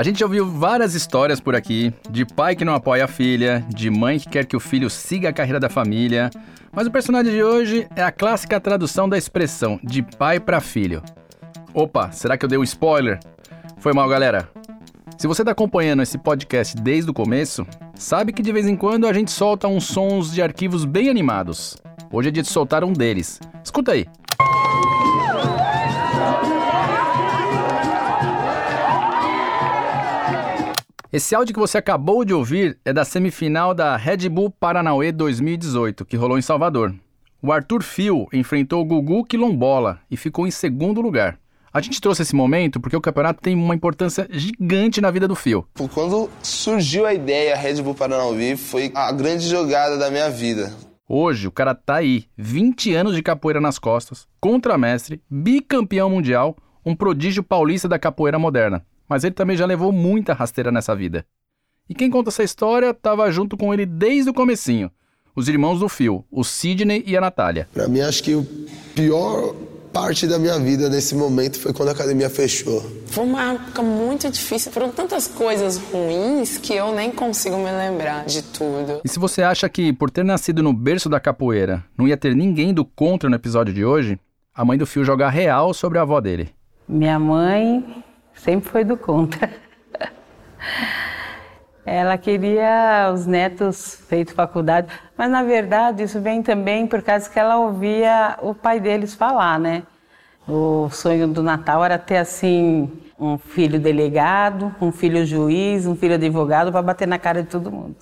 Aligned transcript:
A 0.00 0.02
gente 0.02 0.20
já 0.20 0.24
ouviu 0.24 0.46
várias 0.46 0.94
histórias 0.94 1.42
por 1.42 1.54
aqui 1.54 1.92
de 2.08 2.24
pai 2.24 2.56
que 2.56 2.64
não 2.64 2.74
apoia 2.74 3.04
a 3.04 3.06
filha, 3.06 3.62
de 3.68 3.90
mãe 3.90 4.18
que 4.18 4.30
quer 4.30 4.46
que 4.46 4.56
o 4.56 4.60
filho 4.60 4.88
siga 4.88 5.28
a 5.28 5.32
carreira 5.32 5.60
da 5.60 5.68
família. 5.68 6.30
Mas 6.72 6.86
o 6.86 6.90
personagem 6.90 7.30
de 7.30 7.42
hoje 7.42 7.86
é 7.94 8.02
a 8.02 8.10
clássica 8.10 8.58
tradução 8.58 9.06
da 9.06 9.18
expressão 9.18 9.78
de 9.84 10.02
pai 10.02 10.40
para 10.40 10.58
filho. 10.58 11.02
Opa, 11.74 12.10
será 12.12 12.38
que 12.38 12.46
eu 12.46 12.48
dei 12.48 12.58
um 12.58 12.62
spoiler? 12.62 13.20
Foi 13.76 13.92
mal, 13.92 14.08
galera. 14.08 14.48
Se 15.18 15.26
você 15.26 15.42
está 15.42 15.52
acompanhando 15.52 16.02
esse 16.02 16.16
podcast 16.16 16.74
desde 16.78 17.10
o 17.10 17.12
começo, 17.12 17.66
sabe 17.94 18.32
que 18.32 18.40
de 18.40 18.52
vez 18.52 18.66
em 18.66 18.76
quando 18.76 19.06
a 19.06 19.12
gente 19.12 19.30
solta 19.30 19.68
uns 19.68 19.84
sons 19.84 20.32
de 20.32 20.40
arquivos 20.40 20.86
bem 20.86 21.10
animados. 21.10 21.76
Hoje 22.10 22.30
é 22.30 22.32
dia 22.32 22.42
de 22.42 22.48
soltar 22.48 22.82
um 22.84 22.94
deles. 22.94 23.38
Escuta 23.62 23.92
aí. 23.92 24.06
Esse 31.12 31.34
áudio 31.34 31.52
que 31.52 31.58
você 31.58 31.76
acabou 31.76 32.24
de 32.24 32.32
ouvir 32.32 32.78
é 32.84 32.92
da 32.92 33.04
semifinal 33.04 33.74
da 33.74 33.96
Red 33.96 34.28
Bull 34.28 34.48
Paranauê 34.48 35.10
2018, 35.10 36.04
que 36.04 36.16
rolou 36.16 36.38
em 36.38 36.42
Salvador. 36.42 36.94
O 37.42 37.50
Arthur 37.50 37.82
Fio 37.82 38.28
enfrentou 38.32 38.80
o 38.80 38.84
Gugu 38.84 39.24
Quilombola 39.24 39.98
e 40.08 40.16
ficou 40.16 40.46
em 40.46 40.52
segundo 40.52 41.00
lugar. 41.00 41.36
A 41.72 41.80
gente 41.80 42.00
trouxe 42.00 42.22
esse 42.22 42.36
momento 42.36 42.78
porque 42.78 42.96
o 42.96 43.00
campeonato 43.00 43.42
tem 43.42 43.56
uma 43.56 43.74
importância 43.74 44.28
gigante 44.30 45.00
na 45.00 45.10
vida 45.10 45.26
do 45.26 45.34
Fio. 45.34 45.66
Quando 45.92 46.30
surgiu 46.44 47.04
a 47.04 47.12
ideia 47.12 47.56
Red 47.56 47.82
Bull 47.82 47.96
Paranauê, 47.96 48.56
foi 48.56 48.92
a 48.94 49.10
grande 49.10 49.48
jogada 49.48 49.98
da 49.98 50.12
minha 50.12 50.30
vida. 50.30 50.72
Hoje 51.08 51.48
o 51.48 51.50
cara 51.50 51.74
tá 51.74 51.96
aí, 51.96 52.26
20 52.38 52.94
anos 52.94 53.16
de 53.16 53.22
capoeira 53.22 53.60
nas 53.60 53.80
costas, 53.80 54.28
contramestre, 54.40 55.20
bicampeão 55.28 56.08
mundial, 56.08 56.56
um 56.86 56.94
prodígio 56.94 57.42
paulista 57.42 57.88
da 57.88 57.98
capoeira 57.98 58.38
moderna 58.38 58.86
mas 59.10 59.24
ele 59.24 59.34
também 59.34 59.56
já 59.56 59.66
levou 59.66 59.90
muita 59.90 60.32
rasteira 60.32 60.70
nessa 60.70 60.94
vida. 60.94 61.26
E 61.88 61.94
quem 61.94 62.08
conta 62.08 62.30
essa 62.30 62.44
história 62.44 62.90
estava 62.90 63.28
junto 63.32 63.56
com 63.56 63.74
ele 63.74 63.84
desde 63.84 64.30
o 64.30 64.34
comecinho. 64.34 64.88
Os 65.34 65.48
irmãos 65.48 65.80
do 65.80 65.88
Phil, 65.88 66.24
o 66.30 66.44
Sidney 66.44 67.02
e 67.04 67.16
a 67.16 67.20
Natália. 67.20 67.68
Para 67.74 67.88
mim, 67.88 68.00
acho 68.00 68.22
que 68.22 68.36
o 68.36 68.46
pior 68.94 69.52
parte 69.92 70.28
da 70.28 70.38
minha 70.38 70.56
vida 70.60 70.88
nesse 70.88 71.16
momento 71.16 71.58
foi 71.58 71.72
quando 71.72 71.88
a 71.88 71.92
academia 71.92 72.30
fechou. 72.30 72.80
Foi 73.06 73.24
uma 73.24 73.54
época 73.54 73.82
muito 73.82 74.30
difícil, 74.30 74.70
foram 74.70 74.92
tantas 74.92 75.26
coisas 75.26 75.76
ruins 75.76 76.56
que 76.58 76.74
eu 76.74 76.94
nem 76.94 77.10
consigo 77.10 77.56
me 77.56 77.72
lembrar 77.72 78.24
de 78.26 78.42
tudo. 78.42 79.00
E 79.04 79.08
se 79.08 79.18
você 79.18 79.42
acha 79.42 79.68
que 79.68 79.92
por 79.92 80.08
ter 80.12 80.24
nascido 80.24 80.62
no 80.62 80.72
berço 80.72 81.08
da 81.08 81.18
capoeira 81.18 81.84
não 81.98 82.06
ia 82.06 82.16
ter 82.16 82.36
ninguém 82.36 82.72
do 82.72 82.84
contra 82.84 83.28
no 83.28 83.34
episódio 83.34 83.74
de 83.74 83.84
hoje, 83.84 84.16
a 84.54 84.64
mãe 84.64 84.78
do 84.78 84.86
Fio 84.86 85.04
joga 85.04 85.28
real 85.28 85.74
sobre 85.74 85.98
a 85.98 86.02
avó 86.02 86.20
dele. 86.20 86.50
Minha 86.88 87.18
mãe 87.18 88.04
sempre 88.34 88.70
foi 88.70 88.84
do 88.84 88.96
contra. 88.96 89.50
Ela 91.84 92.16
queria 92.18 93.10
os 93.12 93.26
netos 93.26 93.96
feito 94.08 94.34
faculdade, 94.34 94.88
mas 95.16 95.30
na 95.30 95.42
verdade 95.42 96.02
isso 96.02 96.20
vem 96.20 96.42
também 96.42 96.86
por 96.86 97.02
causa 97.02 97.28
que 97.28 97.38
ela 97.38 97.56
ouvia 97.56 98.38
o 98.42 98.54
pai 98.54 98.78
deles 98.78 99.14
falar, 99.14 99.58
né? 99.58 99.82
O 100.46 100.88
sonho 100.90 101.26
do 101.26 101.42
Natal 101.42 101.84
era 101.84 101.98
ter 101.98 102.18
assim 102.18 102.90
um 103.18 103.38
filho 103.38 103.80
delegado, 103.80 104.74
um 104.80 104.92
filho 104.92 105.24
juiz, 105.24 105.86
um 105.86 105.96
filho 105.96 106.14
advogado 106.14 106.70
para 106.70 106.82
bater 106.82 107.08
na 107.08 107.18
cara 107.18 107.42
de 107.42 107.48
todo 107.48 107.72
mundo. 107.72 107.96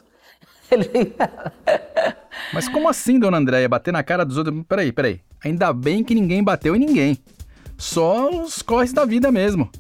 Mas 2.52 2.68
como 2.68 2.88
assim, 2.88 3.18
dona 3.18 3.38
Andréia, 3.38 3.68
bater 3.68 3.92
na 3.92 4.02
cara 4.02 4.24
dos 4.24 4.36
outros? 4.36 4.62
Peraí, 4.68 4.92
peraí. 4.92 5.20
Ainda 5.44 5.72
bem 5.72 6.04
que 6.04 6.14
ninguém 6.14 6.42
bateu 6.42 6.74
em 6.74 6.78
ninguém. 6.78 7.18
Só 7.76 8.28
os 8.42 8.60
corres 8.62 8.92
da 8.92 9.04
vida 9.04 9.30
mesmo. 9.30 9.70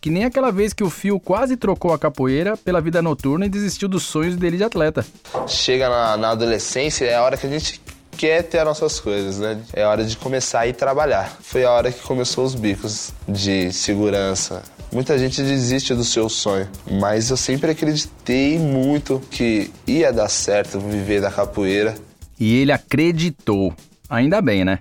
Que 0.00 0.10
nem 0.10 0.24
aquela 0.24 0.52
vez 0.52 0.72
que 0.72 0.84
o 0.84 0.90
Fio 0.90 1.18
quase 1.18 1.56
trocou 1.56 1.92
a 1.92 1.98
capoeira 1.98 2.56
pela 2.56 2.80
vida 2.80 3.02
noturna 3.02 3.46
e 3.46 3.48
desistiu 3.48 3.88
dos 3.88 4.04
sonhos 4.04 4.36
dele 4.36 4.56
de 4.56 4.64
atleta. 4.64 5.04
Chega 5.46 5.88
na, 5.88 6.16
na 6.16 6.30
adolescência, 6.30 7.04
é 7.04 7.16
a 7.16 7.22
hora 7.22 7.36
que 7.36 7.46
a 7.46 7.50
gente 7.50 7.80
quer 8.16 8.42
ter 8.42 8.58
as 8.58 8.64
nossas 8.64 9.00
coisas, 9.00 9.38
né? 9.38 9.60
É 9.72 9.84
hora 9.84 10.04
de 10.04 10.16
começar 10.16 10.60
a 10.60 10.66
ir 10.66 10.74
trabalhar. 10.74 11.38
Foi 11.40 11.64
a 11.64 11.70
hora 11.70 11.92
que 11.92 12.00
começou 12.02 12.44
os 12.44 12.54
bicos 12.54 13.12
de 13.26 13.72
segurança. 13.72 14.62
Muita 14.92 15.18
gente 15.18 15.42
desiste 15.42 15.94
do 15.94 16.04
seu 16.04 16.28
sonho, 16.28 16.68
mas 16.90 17.30
eu 17.30 17.36
sempre 17.36 17.72
acreditei 17.72 18.58
muito 18.58 19.20
que 19.30 19.70
ia 19.86 20.12
dar 20.12 20.28
certo 20.28 20.80
viver 20.80 21.20
da 21.20 21.30
capoeira. 21.30 21.94
E 22.40 22.60
ele 22.60 22.72
acreditou. 22.72 23.74
Ainda 24.08 24.40
bem, 24.40 24.64
né? 24.64 24.78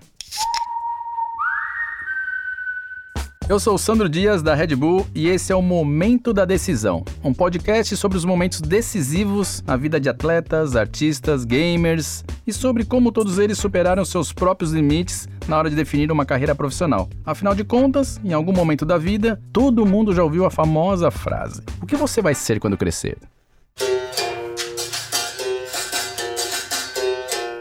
Eu 3.50 3.62
sou 3.62 3.76
o 3.76 3.78
Sandro 3.78 4.10
Dias 4.10 4.44
da 4.44 4.54
Red 4.54 4.76
Bull 4.76 5.08
e 5.16 5.30
esse 5.30 5.54
é 5.54 5.56
o 5.56 5.62
Momento 5.62 6.34
da 6.34 6.44
Decisão, 6.44 7.06
um 7.24 7.34
podcast 7.34 7.96
sobre 7.96 8.18
os 8.18 8.26
momentos 8.26 8.60
decisivos 8.60 9.64
na 9.66 9.78
vida 9.78 10.02
de 10.02 10.10
atletas, 10.10 10.76
artistas, 10.76 11.46
gamers 11.46 12.26
e 12.46 12.52
sobre 12.52 12.84
como 12.84 13.10
todos 13.10 13.40
eles 13.40 13.58
superaram 13.58 14.04
seus 14.04 14.34
próprios 14.34 14.74
limites 14.74 15.30
na 15.48 15.58
hora 15.58 15.70
de 15.70 15.78
definir 15.78 16.12
uma 16.12 16.26
carreira 16.26 16.54
profissional. 16.54 17.08
Afinal 17.26 17.56
de 17.56 17.64
contas, 17.64 18.20
em 18.22 18.34
algum 18.34 18.52
momento 18.52 18.86
da 18.86 18.98
vida, 18.98 19.42
todo 19.54 19.86
mundo 19.86 20.14
já 20.14 20.26
ouviu 20.26 20.46
a 20.46 20.52
famosa 20.52 21.10
frase: 21.10 21.64
O 21.82 21.86
que 21.86 21.96
você 21.96 22.22
vai 22.22 22.36
ser 22.36 22.60
quando 22.60 22.76
crescer? 22.76 23.18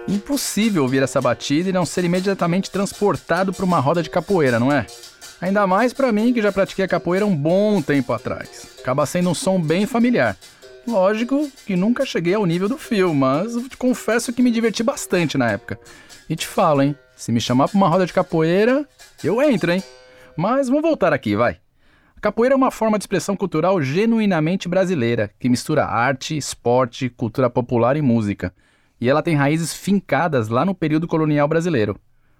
Impossível 0.09 0.83
ouvir 0.83 1.05
essa 1.05 1.21
batida 1.21 1.69
e 1.69 1.73
não 1.73 1.87
ser 1.87 2.03
imediatamente 2.03 2.73
transportado 2.73 3.53
para 3.53 3.65
uma 3.65 3.79
roda 3.79 4.03
de 4.03 4.11
capoeira, 4.11 4.59
não 4.59 4.73
é? 4.73 4.85
Ainda 5.41 5.67
mais 5.67 5.93
para 5.93 6.13
mim 6.13 6.33
que 6.33 6.41
já 6.41 6.51
pratiquei 6.51 6.85
a 6.85 6.89
capoeira 6.89 7.27
um 7.27 7.37
bom 7.37 7.83
tempo 7.83 8.13
atrás. 8.13 8.77
Acaba 8.81 9.05
sendo 9.05 9.31
um 9.31 9.35
som 9.35 9.61
bem 9.61 9.87
familiar. 9.87 10.37
Lógico 10.87 11.51
que 11.67 11.77
nunca 11.77 12.07
cheguei 12.07 12.35
ao 12.35 12.47
nível 12.47 12.69
do 12.69 12.79
filme, 12.79 13.15
mas 13.15 13.53
te 13.69 13.77
confesso 13.77 14.33
que 14.33 14.43
me 14.43 14.51
diverti 14.51 14.83
bastante 14.83 15.37
na 15.37 15.51
época. 15.51 15.79
E 16.29 16.37
te 16.37 16.47
falo, 16.47 16.83
hein? 16.83 16.97
Se 17.17 17.33
me 17.33 17.41
chamar 17.41 17.69
pra 17.69 17.77
uma 17.77 17.89
roda 17.89 18.07
de 18.07 18.13
capoeira, 18.13 18.89
eu 19.23 19.43
entro, 19.43 19.73
hein? 19.73 19.83
Mas 20.37 20.69
vamos 20.69 20.83
voltar 20.83 21.13
aqui, 21.13 21.35
vai. 21.35 21.59
A 22.17 22.21
capoeira 22.21 22.55
é 22.55 22.57
uma 22.57 22.71
forma 22.71 22.99
de 22.99 23.03
expressão 23.03 23.37
cultural 23.37 23.81
genuinamente 23.83 24.69
brasileira, 24.69 25.31
que 25.39 25.49
mistura 25.49 25.85
arte, 25.85 26.37
esporte, 26.37 27.11
cultura 27.11 27.51
popular 27.51 27.97
e 27.97 28.03
música. 28.03 28.55
E 29.01 29.09
ela 29.09 29.23
tem 29.23 29.35
raízes 29.35 29.75
fincadas 29.75 30.49
lá 30.49 30.65
no 30.65 30.75
período 30.75 31.07
colonial 31.07 31.47
brasileiro. 31.47 31.99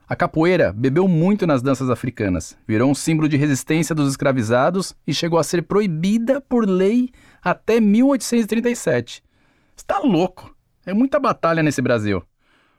A 0.09 0.15
capoeira 0.15 0.73
bebeu 0.73 1.09
muito 1.09 1.49
nas 1.49 1.61
danças 1.61 1.91
africanas, 1.91 2.57
virou 2.65 2.89
um 2.89 2.95
símbolo 2.95 3.29
de 3.29 3.37
resistência 3.37 3.93
dos 3.93 4.09
escravizados 4.09 4.95
e 5.05 5.13
chegou 5.13 5.37
a 5.37 5.43
ser 5.43 5.63
proibida 5.63 6.41
por 6.41 6.65
lei 6.69 7.11
até 7.43 7.81
1837. 7.81 9.21
Está 9.77 9.99
louco! 9.99 10.55
É 10.87 10.95
muita 10.95 11.19
batalha 11.19 11.61
nesse 11.61 11.83
Brasil. 11.83 12.23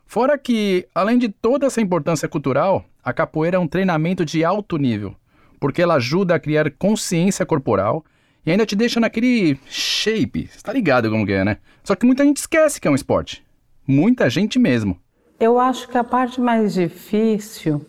Fora 0.06 0.38
que, 0.38 0.88
além 0.96 1.18
de 1.18 1.28
toda 1.28 1.66
essa 1.68 1.82
importância 1.82 2.30
cultural, 2.30 2.86
a 3.04 3.12
capoeira 3.12 3.58
é 3.58 3.60
um 3.60 3.68
treinamento 3.68 4.24
de 4.24 4.46
alto 4.46 4.78
nível, 4.78 5.14
porque 5.60 5.82
ela 5.82 5.96
ajuda 5.96 6.36
a 6.36 6.40
criar 6.40 6.72
consciência 6.72 7.46
corporal 7.46 8.06
e 8.46 8.52
ainda 8.52 8.66
te 8.66 8.74
deixa 8.74 9.02
naquele 9.02 9.60
shape. 9.68 10.50
Está 10.56 10.72
ligado 10.72 11.10
como 11.10 11.26
que 11.26 11.34
é, 11.34 11.44
né? 11.44 11.58
Só 11.84 11.94
que 11.94 12.06
muita 12.06 12.24
gente 12.24 12.38
esquece 12.38 12.80
que 12.80 12.88
é 12.88 12.92
um 12.92 12.96
esporte. 12.96 13.44
Muita 13.86 14.30
gente 14.30 14.58
mesmo. 14.58 14.98
Eu 15.40 15.60
acho 15.60 15.88
que 15.88 15.98
a 15.98 16.04
parte 16.04 16.42
mais 16.42 16.74
difícil 16.74 17.86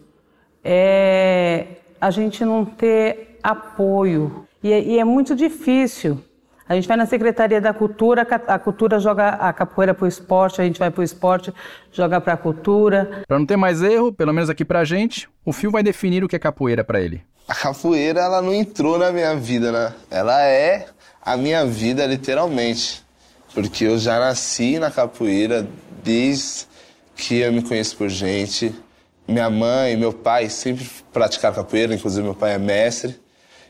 é 0.62 1.66
a 2.00 2.10
gente 2.10 2.44
não 2.44 2.64
ter 2.64 3.38
apoio. 3.42 4.46
E 4.62 4.72
é, 4.72 4.82
e 4.82 4.98
é 4.98 5.04
muito 5.04 5.34
difícil. 5.34 6.22
A 6.68 6.74
gente 6.74 6.86
vai 6.86 6.98
na 6.98 7.06
Secretaria 7.06 7.58
da 7.58 7.72
Cultura, 7.72 8.26
a 8.46 8.58
cultura 8.58 9.00
joga 9.00 9.30
a 9.30 9.50
capoeira 9.54 9.94
para 9.94 10.04
o 10.04 10.08
esporte, 10.08 10.60
a 10.60 10.64
gente 10.64 10.78
vai 10.78 10.90
para 10.90 11.00
o 11.00 11.04
esporte, 11.04 11.52
joga 11.90 12.20
para 12.20 12.34
a 12.34 12.36
cultura. 12.36 13.22
Para 13.26 13.38
não 13.38 13.46
ter 13.46 13.56
mais 13.56 13.82
erro, 13.82 14.12
pelo 14.12 14.34
menos 14.34 14.50
aqui 14.50 14.66
para 14.66 14.80
a 14.80 14.84
gente, 14.84 15.26
o 15.46 15.52
Fio 15.52 15.70
vai 15.70 15.82
definir 15.82 16.22
o 16.22 16.28
que 16.28 16.36
é 16.36 16.38
capoeira 16.38 16.84
para 16.84 17.00
ele. 17.00 17.22
A 17.48 17.54
capoeira, 17.54 18.20
ela 18.20 18.42
não 18.42 18.52
entrou 18.52 18.98
na 18.98 19.10
minha 19.10 19.34
vida, 19.34 19.72
né? 19.72 19.94
Ela 20.10 20.42
é 20.42 20.88
a 21.22 21.38
minha 21.38 21.64
vida, 21.64 22.04
literalmente. 22.04 23.02
Porque 23.54 23.84
eu 23.84 23.96
já 23.98 24.18
nasci 24.18 24.78
na 24.78 24.90
capoeira 24.90 25.66
desde 26.04 26.67
que 27.18 27.40
eu 27.40 27.52
me 27.52 27.60
conheço 27.60 27.96
por 27.96 28.08
gente. 28.08 28.72
Minha 29.26 29.50
mãe 29.50 29.92
e 29.92 29.96
meu 29.96 30.12
pai 30.12 30.48
sempre 30.48 30.88
praticaram 31.12 31.56
capoeira, 31.56 31.94
inclusive 31.94 32.22
meu 32.22 32.34
pai 32.34 32.54
é 32.54 32.58
mestre. 32.58 33.16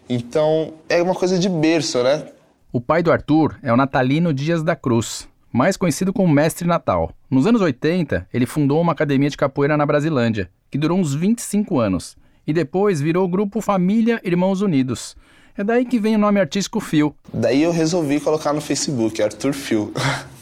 Então 0.08 0.74
é 0.88 1.02
uma 1.02 1.14
coisa 1.14 1.38
de 1.38 1.48
berço, 1.48 2.02
né? 2.02 2.26
O 2.70 2.80
pai 2.80 3.02
do 3.02 3.10
Arthur 3.10 3.58
é 3.62 3.72
o 3.72 3.76
Natalino 3.76 4.32
Dias 4.32 4.62
da 4.62 4.76
Cruz, 4.76 5.26
mais 5.50 5.76
conhecido 5.76 6.12
como 6.12 6.32
Mestre 6.32 6.68
Natal. 6.68 7.10
Nos 7.30 7.46
anos 7.46 7.62
80, 7.62 8.28
ele 8.32 8.44
fundou 8.44 8.80
uma 8.80 8.92
academia 8.92 9.30
de 9.30 9.36
capoeira 9.36 9.76
na 9.76 9.86
Brasilândia, 9.86 10.50
que 10.70 10.76
durou 10.76 10.98
uns 10.98 11.14
25 11.14 11.80
anos, 11.80 12.16
e 12.46 12.52
depois 12.52 13.00
virou 13.00 13.24
o 13.24 13.28
grupo 13.28 13.62
Família 13.62 14.20
Irmãos 14.22 14.60
Unidos. 14.60 15.16
É 15.56 15.64
daí 15.64 15.86
que 15.86 15.98
vem 15.98 16.16
o 16.16 16.18
nome 16.18 16.38
artístico 16.38 16.78
Fio. 16.78 17.14
Daí 17.32 17.62
eu 17.62 17.72
resolvi 17.72 18.20
colocar 18.20 18.52
no 18.52 18.60
Facebook, 18.60 19.20
Arthur 19.22 19.54
Fio. 19.54 19.92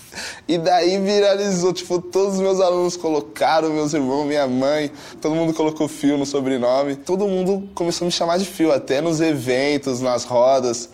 E 0.48 0.58
daí 0.58 0.98
viralizou, 0.98 1.72
tipo, 1.72 2.00
todos 2.00 2.34
os 2.34 2.40
meus 2.40 2.60
alunos 2.60 2.96
colocaram, 2.96 3.70
meus 3.70 3.92
irmãos, 3.94 4.24
minha 4.24 4.46
mãe, 4.46 4.90
todo 5.20 5.34
mundo 5.34 5.52
colocou 5.54 5.88
Fio 5.88 6.16
no 6.16 6.26
sobrenome. 6.26 6.96
Todo 6.96 7.26
mundo 7.26 7.68
começou 7.74 8.04
a 8.04 8.06
me 8.06 8.12
chamar 8.12 8.38
de 8.38 8.44
Fio, 8.44 8.72
até 8.72 9.00
nos 9.00 9.20
eventos, 9.20 10.00
nas 10.00 10.24
rodas. 10.24 10.88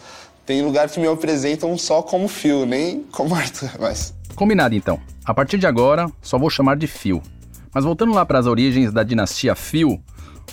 Tem 0.45 0.63
lugar 0.63 0.89
que 0.89 0.99
me 0.99 1.07
apresentam 1.07 1.77
só 1.79 2.03
como 2.03 2.27
Fio, 2.29 2.67
nem 2.67 3.05
como 3.13 3.35
Arthur, 3.37 3.71
mas. 3.79 4.15
Combinado 4.35 4.75
então. 4.75 5.01
A 5.25 5.33
partir 5.33 5.59
de 5.59 5.67
agora, 5.67 6.11
só 6.21 6.39
vou 6.39 6.51
chamar 6.51 6.77
de 6.77 6.87
Fio. 6.87 7.23
Mas 7.73 7.85
voltando 7.85 8.13
lá 8.13 8.27
para 8.27 8.39
as 8.39 8.47
origens 8.47 8.93
da 8.93 9.03
dinastia 9.03 9.55
Fio, 9.55 10.03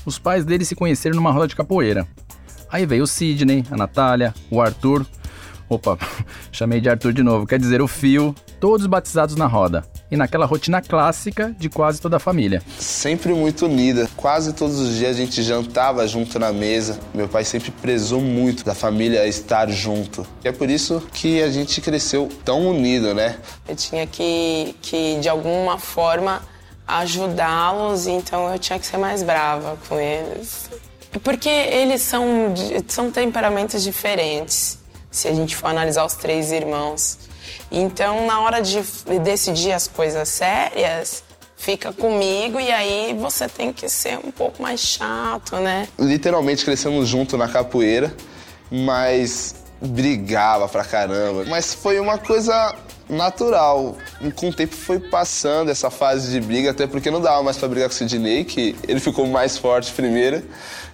os 0.05 0.19
pais 0.19 0.45
dele 0.45 0.63
se 0.63 0.75
conheceram 0.75 1.15
numa 1.15 1.31
roda 1.31 1.47
de 1.47 1.55
capoeira. 1.55 2.07
Aí 2.71 2.85
veio 2.85 3.03
o 3.03 3.07
Sidney, 3.07 3.65
a 3.71 3.75
Natália, 3.75 4.33
o 4.49 4.61
Arthur. 4.61 5.05
Opa, 5.69 5.99
chamei 6.51 6.81
de 6.81 6.89
Arthur 6.89 7.13
de 7.13 7.21
novo, 7.21 7.45
quer 7.45 7.59
dizer 7.59 7.79
o 7.79 7.87
Fio, 7.87 8.33
todos 8.59 8.87
batizados 8.87 9.35
na 9.35 9.45
roda. 9.45 9.85
E 10.09 10.17
naquela 10.17 10.47
rotina 10.47 10.81
clássica 10.81 11.55
de 11.59 11.69
quase 11.69 12.01
toda 12.01 12.17
a 12.17 12.19
família. 12.19 12.63
Sempre 12.79 13.31
muito 13.31 13.67
unida. 13.67 14.09
Quase 14.17 14.53
todos 14.53 14.79
os 14.79 14.95
dias 14.95 15.15
a 15.15 15.19
gente 15.19 15.43
jantava 15.43 16.07
junto 16.07 16.39
na 16.39 16.51
mesa. 16.51 16.99
Meu 17.13 17.27
pai 17.27 17.45
sempre 17.45 17.69
prezou 17.69 18.19
muito 18.19 18.65
da 18.65 18.73
família 18.73 19.27
estar 19.27 19.69
junto. 19.69 20.25
E 20.43 20.47
é 20.47 20.51
por 20.51 20.67
isso 20.67 21.03
que 21.13 21.43
a 21.43 21.51
gente 21.51 21.79
cresceu 21.79 22.27
tão 22.43 22.67
unido, 22.67 23.13
né? 23.13 23.37
Eu 23.67 23.75
tinha 23.75 24.07
que, 24.07 24.75
que 24.81 25.19
de 25.19 25.29
alguma 25.29 25.77
forma, 25.77 26.41
ajudá-los, 26.87 28.07
então 28.07 28.51
eu 28.51 28.57
tinha 28.57 28.79
que 28.79 28.87
ser 28.87 28.97
mais 28.97 29.21
brava 29.21 29.77
com 29.87 29.99
eles. 29.99 30.71
Porque 31.23 31.49
eles 31.49 32.01
são, 32.01 32.25
são 32.87 33.11
temperamentos 33.11 33.83
diferentes, 33.83 34.78
se 35.11 35.27
a 35.27 35.33
gente 35.33 35.55
for 35.55 35.67
analisar 35.67 36.05
os 36.05 36.13
três 36.13 36.51
irmãos. 36.51 37.17
Então, 37.71 38.25
na 38.25 38.41
hora 38.41 38.61
de 38.61 38.81
decidir 39.23 39.71
as 39.71 39.87
coisas 39.87 40.27
sérias, 40.29 41.23
fica 41.55 41.91
comigo 41.91 42.59
e 42.59 42.71
aí 42.71 43.15
você 43.19 43.47
tem 43.47 43.73
que 43.73 43.89
ser 43.89 44.17
um 44.23 44.31
pouco 44.31 44.61
mais 44.61 44.79
chato, 44.79 45.57
né? 45.57 45.87
Literalmente 45.97 46.63
crescemos 46.63 47.07
junto 47.07 47.37
na 47.37 47.47
capoeira, 47.47 48.15
mas 48.71 49.55
brigava 49.81 50.67
pra 50.67 50.83
caramba. 50.83 51.45
Mas 51.45 51.73
foi 51.73 51.99
uma 51.99 52.17
coisa 52.17 52.75
natural. 53.09 53.97
Com 54.35 54.49
o 54.49 54.53
tempo 54.53 54.75
foi 54.75 54.99
passando 54.99 55.69
essa 55.71 55.89
fase 55.89 56.31
de 56.31 56.39
briga, 56.39 56.71
até 56.71 56.85
porque 56.85 57.09
não 57.09 57.19
dava 57.19 57.41
mais 57.41 57.57
pra 57.57 57.67
brigar 57.67 57.89
com 57.89 57.95
o 57.95 57.97
Sidney, 57.97 58.45
que 58.45 58.75
ele 58.87 58.99
ficou 58.99 59.25
mais 59.27 59.57
forte 59.57 59.91
primeiro. 59.91 60.43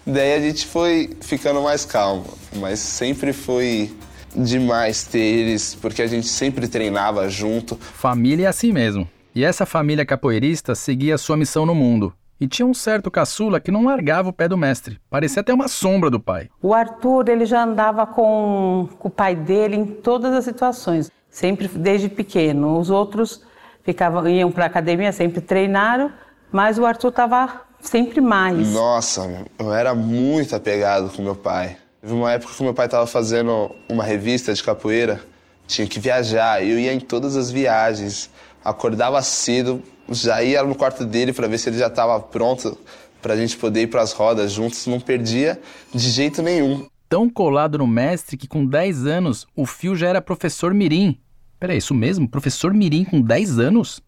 Daí 0.06 0.34
a 0.34 0.40
gente 0.40 0.66
foi 0.66 1.18
ficando 1.22 1.62
mais 1.62 1.84
calmo. 1.84 2.26
Mas 2.54 2.80
sempre 2.80 3.34
foi 3.34 3.94
demais 4.36 5.04
ter 5.04 5.20
eles, 5.20 5.76
porque 5.76 6.02
a 6.02 6.08
gente 6.08 6.28
sempre 6.28 6.68
treinava 6.68 7.30
junto. 7.30 7.76
Família 7.76 8.46
é 8.46 8.50
assim 8.50 8.72
mesmo. 8.72 9.08
E 9.34 9.44
essa 9.44 9.66
família 9.66 10.06
capoeirista 10.06 10.76
seguia 10.76 11.18
sua 11.18 11.36
missão 11.36 11.66
no 11.66 11.76
mundo. 11.76 12.14
E 12.40 12.48
tinha 12.48 12.66
um 12.66 12.74
certo 12.74 13.10
caçula 13.10 13.60
que 13.60 13.72
não 13.72 13.86
largava 13.86 14.30
o 14.30 14.34
pé 14.34 14.48
do 14.48 14.58
mestre. 14.58 15.00
Parecia 15.10 15.42
até 15.42 15.54
uma 15.54 15.68
sombra 15.68 16.10
do 16.10 16.20
pai. 16.20 16.50
O 16.62 16.74
Arthur, 16.74 17.30
ele 17.30 17.46
já 17.46 17.64
andava 17.64 18.06
com, 18.06 18.90
com 19.00 19.08
o 19.08 19.12
pai 19.12 19.36
dele 19.36 19.76
em 19.78 19.86
todas 19.86 20.34
as 20.34 20.44
situações, 20.44 21.10
sempre 21.30 21.68
desde 21.68 22.10
pequeno. 22.10 22.78
Os 22.78 22.90
outros 22.90 23.42
ficavam 23.84 24.28
iam 24.28 24.52
para 24.52 24.66
a 24.66 24.68
academia, 24.68 25.14
sempre 25.14 25.40
treinaram, 25.40 26.12
mas 26.52 26.78
o 26.78 26.86
Arthur 26.86 27.10
estava 27.10 27.62
sempre 27.80 28.20
mais. 28.20 28.74
Nossa, 28.74 29.46
eu 29.58 29.74
era 29.74 29.96
muito 29.96 30.56
apegado 30.56 31.10
com 31.10 31.22
meu 31.22 31.36
pai. 31.36 31.78
Teve 32.06 32.13
uma 32.13 32.31
época 32.31 32.54
que 32.54 32.62
meu 32.62 32.72
pai 32.72 32.86
estava 32.86 33.07
fazendo 33.07 33.72
uma 33.90 34.04
revista 34.04 34.54
de 34.54 34.62
capoeira, 34.62 35.19
tinha 35.66 35.88
que 35.88 36.00
viajar, 36.00 36.63
eu 36.63 36.78
ia 36.78 36.94
em 36.94 37.00
todas 37.00 37.36
as 37.36 37.50
viagens, 37.50 38.30
acordava 38.63 39.19
cedo, 39.24 39.81
já 40.12 40.44
ia 40.44 40.62
no 40.62 40.75
quarto 40.75 41.04
dele 41.04 41.34
para 41.34 41.48
ver 41.48 41.57
se 41.57 41.68
ele 41.68 41.80
já 41.80 41.88
estava 41.88 42.19
pronto 42.19 42.78
para 43.24 43.34
a 43.34 43.36
gente 43.36 43.57
poder 43.57 43.81
ir 43.81 43.88
para 43.88 44.04
as 44.04 44.12
rodas 44.12 44.52
juntos, 44.52 44.86
não 44.86 45.00
perdia 45.00 45.60
de 45.92 46.07
jeito 46.12 46.44
nenhum. 46.44 46.86
Tão 47.10 47.28
colado 47.28 47.80
no 47.80 47.88
mestre 47.88 48.38
que 48.38 48.48
com 48.48 48.63
10 48.63 49.08
anos 49.08 49.48
o 49.56 49.66
Fio 49.66 49.96
já 49.96 50.08
era 50.08 50.22
professor 50.22 50.75
mirim. 50.75 51.18
Peraí, 51.60 51.80
isso 51.80 51.96
mesmo? 51.96 52.30
Professor 52.30 52.72
mirim 52.72 53.04
com 53.04 53.19
10 53.19 53.58
anos? 53.58 54.00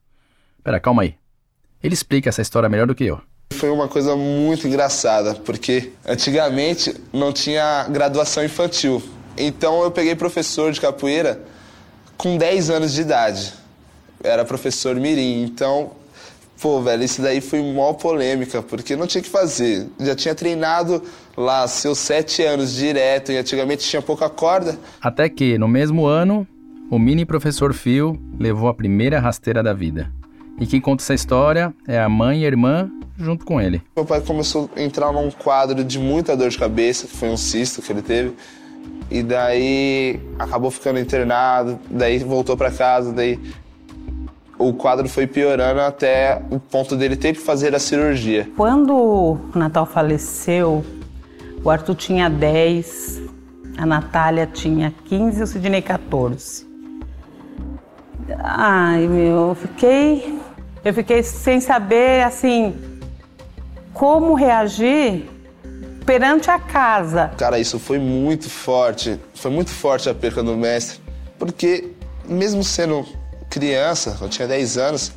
Pera, 0.64 0.80
calma 0.80 1.02
aí. 1.02 1.16
Ele 1.82 1.96
explica 1.96 2.30
essa 2.30 2.44
história 2.44 2.70
melhor 2.70 2.86
do 2.86 2.94
que 2.94 3.06
eu. 3.06 3.20
Foi 3.52 3.70
uma 3.70 3.88
coisa 3.88 4.16
muito 4.16 4.68
engraçada, 4.68 5.34
porque 5.34 5.92
antigamente 6.08 6.96
não 7.12 7.34
tinha 7.34 7.88
graduação 7.90 8.44
infantil. 8.44 9.02
Então 9.38 9.84
eu 9.84 9.92
peguei 9.92 10.16
professor 10.16 10.72
de 10.72 10.80
capoeira 10.80 11.42
com 12.18 12.38
10 12.38 12.70
anos 12.70 12.94
de 12.94 13.02
idade. 13.02 13.54
Era 14.24 14.44
professor 14.46 14.96
mirim. 14.96 15.44
Então, 15.44 15.92
pô, 16.62 16.82
velho, 16.82 17.04
isso 17.04 17.22
daí 17.22 17.42
foi 17.42 17.62
mó 17.62 17.94
polêmica, 17.94 18.62
porque 18.62 18.96
não 18.96 19.08
tinha 19.08 19.22
que 19.22 19.30
fazer. 19.30 19.88
Já 20.00 20.16
tinha 20.16 20.36
treinado 20.36 21.02
lá 21.36 21.68
seus 21.68 22.00
7 22.00 22.44
anos 22.44 22.74
direto 22.74 23.32
e 23.32 23.38
antigamente 23.38 23.88
tinha 23.88 24.02
pouca 24.02 24.30
corda. 24.30 24.78
Até 25.02 25.30
que, 25.30 25.58
no 25.58 25.68
mesmo 25.68 26.06
ano, 26.06 26.48
o 26.90 26.98
mini 26.98 27.26
professor 27.26 27.74
Phil 27.74 28.20
levou 28.40 28.70
a 28.70 28.74
primeira 28.74 29.20
rasteira 29.20 29.62
da 29.62 29.74
vida. 29.74 30.12
E 30.60 30.66
quem 30.66 30.82
conta 30.82 31.04
essa 31.04 31.14
história 31.14 31.74
é 31.88 32.00
a 32.00 32.10
mãe 32.10 32.42
e 32.42 32.46
a 32.46 32.48
irmã 32.48 32.90
junto 33.18 33.46
com 33.46 33.60
ele. 33.62 33.82
Meu 33.96 34.06
pai 34.06 34.22
começou 34.22 34.70
a 34.76 34.82
entrar 34.82 35.12
num 35.12 35.30
quadro 35.32 35.84
de 35.84 36.00
muita 36.00 36.36
dor 36.36 36.50
de 36.50 36.58
cabeça, 36.58 37.08
que 37.08 37.16
foi 37.16 37.30
um 37.30 37.38
cisto 37.38 37.82
que 37.82 37.92
ele 37.92 38.02
teve. 38.02 38.34
E 39.10 39.24
daí 39.24 40.20
acabou 40.38 40.70
ficando 40.70 41.00
internado, 41.00 41.80
daí 41.90 42.20
voltou 42.20 42.58
para 42.58 42.72
casa, 42.72 43.14
daí 43.14 43.40
o 44.58 44.74
quadro 44.74 45.08
foi 45.08 45.28
piorando 45.28 45.82
até 45.82 46.42
o 46.50 46.60
ponto 46.60 46.96
dele 46.96 47.16
ter 47.16 47.34
que 47.34 47.40
fazer 47.40 47.76
a 47.76 47.80
cirurgia. 47.80 48.50
Quando 48.58 48.94
o 48.94 49.40
Natal 49.56 49.86
faleceu, 49.86 50.84
o 51.64 51.70
Arthur 51.70 51.96
tinha 51.96 52.30
10, 52.30 53.22
a 53.78 53.86
Natália 53.86 54.48
tinha 54.48 54.94
15 55.06 55.40
e 55.40 55.44
o 55.44 55.48
Sidney 55.48 55.82
14. 55.82 56.68
Ai, 58.40 59.08
meu, 59.08 59.50
eu 59.50 59.56
fiquei 59.56 60.37
eu 60.84 60.94
fiquei 60.94 61.24
sem 61.24 61.60
saber, 61.60 62.24
assim, 62.24 62.76
como 63.94 64.34
reagir 64.34 65.30
perante 66.06 66.50
a 66.50 66.58
casa. 66.58 67.32
Cara, 67.38 67.60
isso 67.60 67.78
foi 67.78 68.00
muito 68.00 68.50
forte. 68.50 69.20
Foi 69.36 69.52
muito 69.52 69.72
forte 69.72 70.10
a 70.10 70.16
perca 70.16 70.42
do 70.42 70.56
mestre. 70.56 71.00
Porque, 71.38 71.92
mesmo 72.26 72.64
sendo 72.64 73.06
criança, 73.50 74.18
eu 74.22 74.30
tinha 74.30 74.48
10 74.48 74.78
anos, 74.78 75.12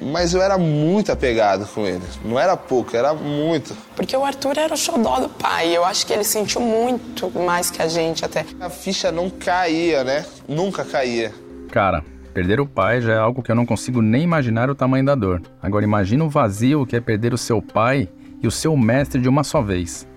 mas 0.00 0.34
eu 0.34 0.42
era 0.42 0.58
muito 0.58 1.12
apegado 1.12 1.66
com 1.66 1.86
ele. 1.86 2.02
Não 2.24 2.38
era 2.38 2.56
pouco, 2.56 2.96
era 2.96 3.14
muito. 3.14 3.76
Porque 3.94 4.16
o 4.16 4.24
Arthur 4.24 4.58
era 4.58 4.74
o 4.74 4.76
xodó 4.76 5.20
do 5.20 5.28
pai. 5.28 5.74
Eu 5.74 5.84
acho 5.84 6.06
que 6.06 6.12
ele 6.12 6.24
sentiu 6.24 6.60
muito 6.60 7.30
mais 7.30 7.70
que 7.70 7.80
a 7.80 7.88
gente 7.88 8.24
até. 8.24 8.44
A 8.60 8.68
ficha 8.68 9.12
não 9.12 9.30
caía, 9.30 10.04
né? 10.04 10.26
Nunca 10.46 10.84
caía. 10.84 11.32
Cara, 11.70 12.04
Perder 12.34 12.60
o 12.60 12.66
pai 12.66 13.00
já 13.00 13.12
é 13.12 13.18
algo 13.18 13.42
que 13.42 13.50
eu 13.50 13.54
não 13.54 13.66
consigo 13.66 14.00
nem 14.00 14.22
imaginar 14.22 14.70
o 14.70 14.74
tamanho 14.74 15.04
da 15.04 15.14
dor. 15.14 15.42
Agora 15.60 15.84
imagina 15.84 16.24
o 16.24 16.30
vazio 16.30 16.86
que 16.86 16.96
é 16.96 17.00
perder 17.00 17.34
o 17.34 17.38
seu 17.38 17.60
pai 17.60 18.08
e 18.42 18.46
o 18.46 18.50
seu 18.50 18.74
mestre 18.76 19.20
de 19.20 19.28
uma 19.28 19.44
só 19.44 19.60
vez. 19.60 20.08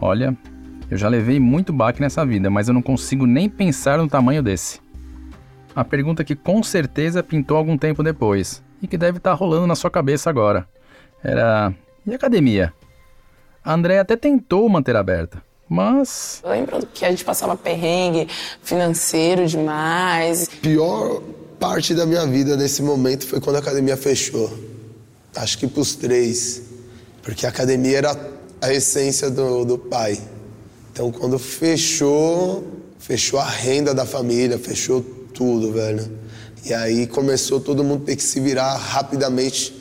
Olha, 0.00 0.36
eu 0.90 0.96
já 0.96 1.08
levei 1.08 1.38
muito 1.38 1.72
baque 1.72 2.00
nessa 2.00 2.26
vida, 2.26 2.50
mas 2.50 2.66
eu 2.66 2.74
não 2.74 2.82
consigo 2.82 3.24
nem 3.24 3.48
pensar 3.48 3.98
no 3.98 4.08
tamanho 4.08 4.42
desse. 4.42 4.80
A 5.74 5.84
pergunta 5.84 6.24
que 6.24 6.34
com 6.34 6.60
certeza 6.62 7.22
pintou 7.22 7.56
algum 7.56 7.78
tempo 7.78 8.02
depois 8.02 8.62
e 8.82 8.88
que 8.88 8.98
deve 8.98 9.18
estar 9.18 9.30
tá 9.30 9.36
rolando 9.36 9.68
na 9.68 9.76
sua 9.76 9.90
cabeça 9.90 10.28
agora 10.28 10.66
era: 11.22 11.72
e 12.04 12.12
academia? 12.12 12.72
A 13.64 13.74
André 13.74 13.98
até 14.00 14.16
tentou 14.16 14.68
manter 14.68 14.96
aberta, 14.96 15.40
mas. 15.68 16.40
Eu 16.42 16.50
lembro 16.50 16.84
que 16.86 17.04
a 17.04 17.10
gente 17.10 17.24
passava 17.24 17.56
perrengue 17.56 18.26
financeiro 18.62 19.46
demais. 19.46 20.48
Pior 20.48 21.22
parte 21.60 21.94
da 21.94 22.06
minha 22.06 22.26
vida 22.26 22.56
nesse 22.56 22.82
momento 22.82 23.26
foi 23.26 23.38
quando 23.38 23.56
a 23.56 23.58
academia 23.58 23.94
fechou. 23.94 24.50
Acho 25.36 25.58
que 25.58 25.66
para 25.66 25.82
os 25.82 25.94
três. 25.94 26.62
Porque 27.22 27.44
a 27.44 27.50
academia 27.50 27.98
era 27.98 28.30
a 28.62 28.72
essência 28.72 29.30
do, 29.30 29.66
do 29.66 29.76
pai. 29.76 30.18
Então, 30.90 31.12
quando 31.12 31.38
fechou, 31.38 32.66
fechou 32.98 33.38
a 33.38 33.44
renda 33.44 33.94
da 33.94 34.06
família, 34.06 34.58
fechou 34.58 35.02
tudo, 35.34 35.70
velho. 35.70 36.10
E 36.64 36.72
aí 36.72 37.06
começou 37.06 37.60
todo 37.60 37.84
mundo 37.84 38.04
ter 38.04 38.16
que 38.16 38.22
se 38.22 38.40
virar 38.40 38.76
rapidamente, 38.76 39.74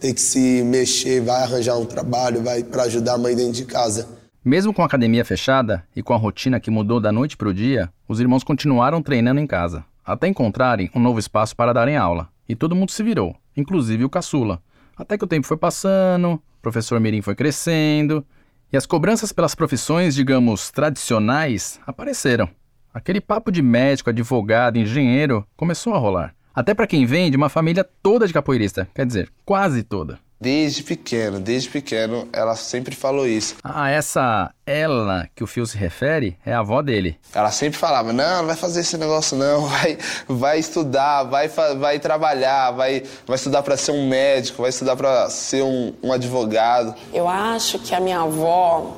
ter 0.00 0.14
que 0.14 0.20
se 0.20 0.62
mexer, 0.62 1.20
vai 1.20 1.42
arranjar 1.42 1.76
um 1.76 1.84
trabalho, 1.84 2.42
vai 2.42 2.64
para 2.64 2.84
ajudar 2.84 3.14
a 3.14 3.18
mãe 3.18 3.36
dentro 3.36 3.52
de 3.52 3.66
casa. 3.66 4.08
Mesmo 4.42 4.72
com 4.72 4.82
a 4.82 4.86
academia 4.86 5.24
fechada 5.26 5.84
e 5.94 6.02
com 6.02 6.14
a 6.14 6.16
rotina 6.16 6.58
que 6.58 6.70
mudou 6.70 6.98
da 6.98 7.12
noite 7.12 7.36
para 7.36 7.48
o 7.48 7.54
dia, 7.54 7.90
os 8.08 8.18
irmãos 8.18 8.42
continuaram 8.42 9.02
treinando 9.02 9.40
em 9.40 9.46
casa 9.46 9.84
até 10.08 10.26
encontrarem 10.26 10.90
um 10.94 11.00
novo 11.00 11.18
espaço 11.18 11.54
para 11.54 11.74
darem 11.74 11.96
aula. 11.96 12.28
E 12.48 12.56
todo 12.56 12.74
mundo 12.74 12.90
se 12.90 13.02
virou, 13.02 13.36
inclusive 13.54 14.04
o 14.04 14.10
caçula. 14.10 14.62
Até 14.96 15.18
que 15.18 15.24
o 15.24 15.28
tempo 15.28 15.46
foi 15.46 15.58
passando, 15.58 16.32
o 16.32 16.42
professor 16.62 16.98
Mirim 16.98 17.20
foi 17.20 17.34
crescendo, 17.34 18.24
e 18.72 18.76
as 18.76 18.86
cobranças 18.86 19.32
pelas 19.32 19.54
profissões, 19.54 20.14
digamos, 20.14 20.70
tradicionais 20.70 21.78
apareceram. 21.86 22.48
Aquele 22.92 23.20
papo 23.20 23.52
de 23.52 23.60
médico, 23.60 24.08
advogado, 24.08 24.78
engenheiro 24.78 25.46
começou 25.56 25.94
a 25.94 25.98
rolar. 25.98 26.34
Até 26.54 26.74
para 26.74 26.86
quem 26.86 27.04
vem 27.04 27.30
de 27.30 27.36
uma 27.36 27.50
família 27.50 27.84
toda 28.02 28.26
de 28.26 28.32
capoeirista, 28.32 28.88
quer 28.94 29.06
dizer, 29.06 29.30
quase 29.44 29.82
toda. 29.82 30.18
Desde 30.40 30.84
pequeno, 30.84 31.40
desde 31.40 31.68
pequeno, 31.68 32.28
ela 32.32 32.54
sempre 32.54 32.94
falou 32.94 33.26
isso. 33.26 33.56
Ah, 33.64 33.90
essa 33.90 34.52
ela 34.64 35.28
que 35.34 35.42
o 35.42 35.48
Fio 35.48 35.66
se 35.66 35.76
refere 35.76 36.36
é 36.46 36.52
a 36.52 36.60
avó 36.60 36.80
dele. 36.80 37.18
Ela 37.34 37.50
sempre 37.50 37.76
falava: 37.76 38.12
não, 38.12 38.38
não 38.38 38.46
vai 38.46 38.54
fazer 38.54 38.80
esse 38.80 38.96
negócio, 38.96 39.36
não, 39.36 39.66
vai, 39.66 39.98
vai 40.28 40.58
estudar, 40.60 41.24
vai, 41.24 41.48
vai 41.48 41.98
trabalhar, 41.98 42.70
vai, 42.70 43.02
vai 43.26 43.34
estudar 43.34 43.62
para 43.62 43.76
ser 43.76 43.90
um 43.90 44.08
médico, 44.08 44.62
vai 44.62 44.70
estudar 44.70 44.94
para 44.94 45.28
ser 45.28 45.64
um, 45.64 45.92
um 46.00 46.12
advogado. 46.12 46.94
Eu 47.12 47.26
acho 47.26 47.80
que 47.80 47.92
a 47.92 47.98
minha 47.98 48.20
avó, 48.20 48.94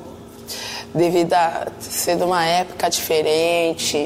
devido 0.93 1.33
a 1.33 1.69
ser 1.79 2.17
de 2.17 2.23
uma 2.23 2.45
época 2.45 2.87
diferente 2.87 3.97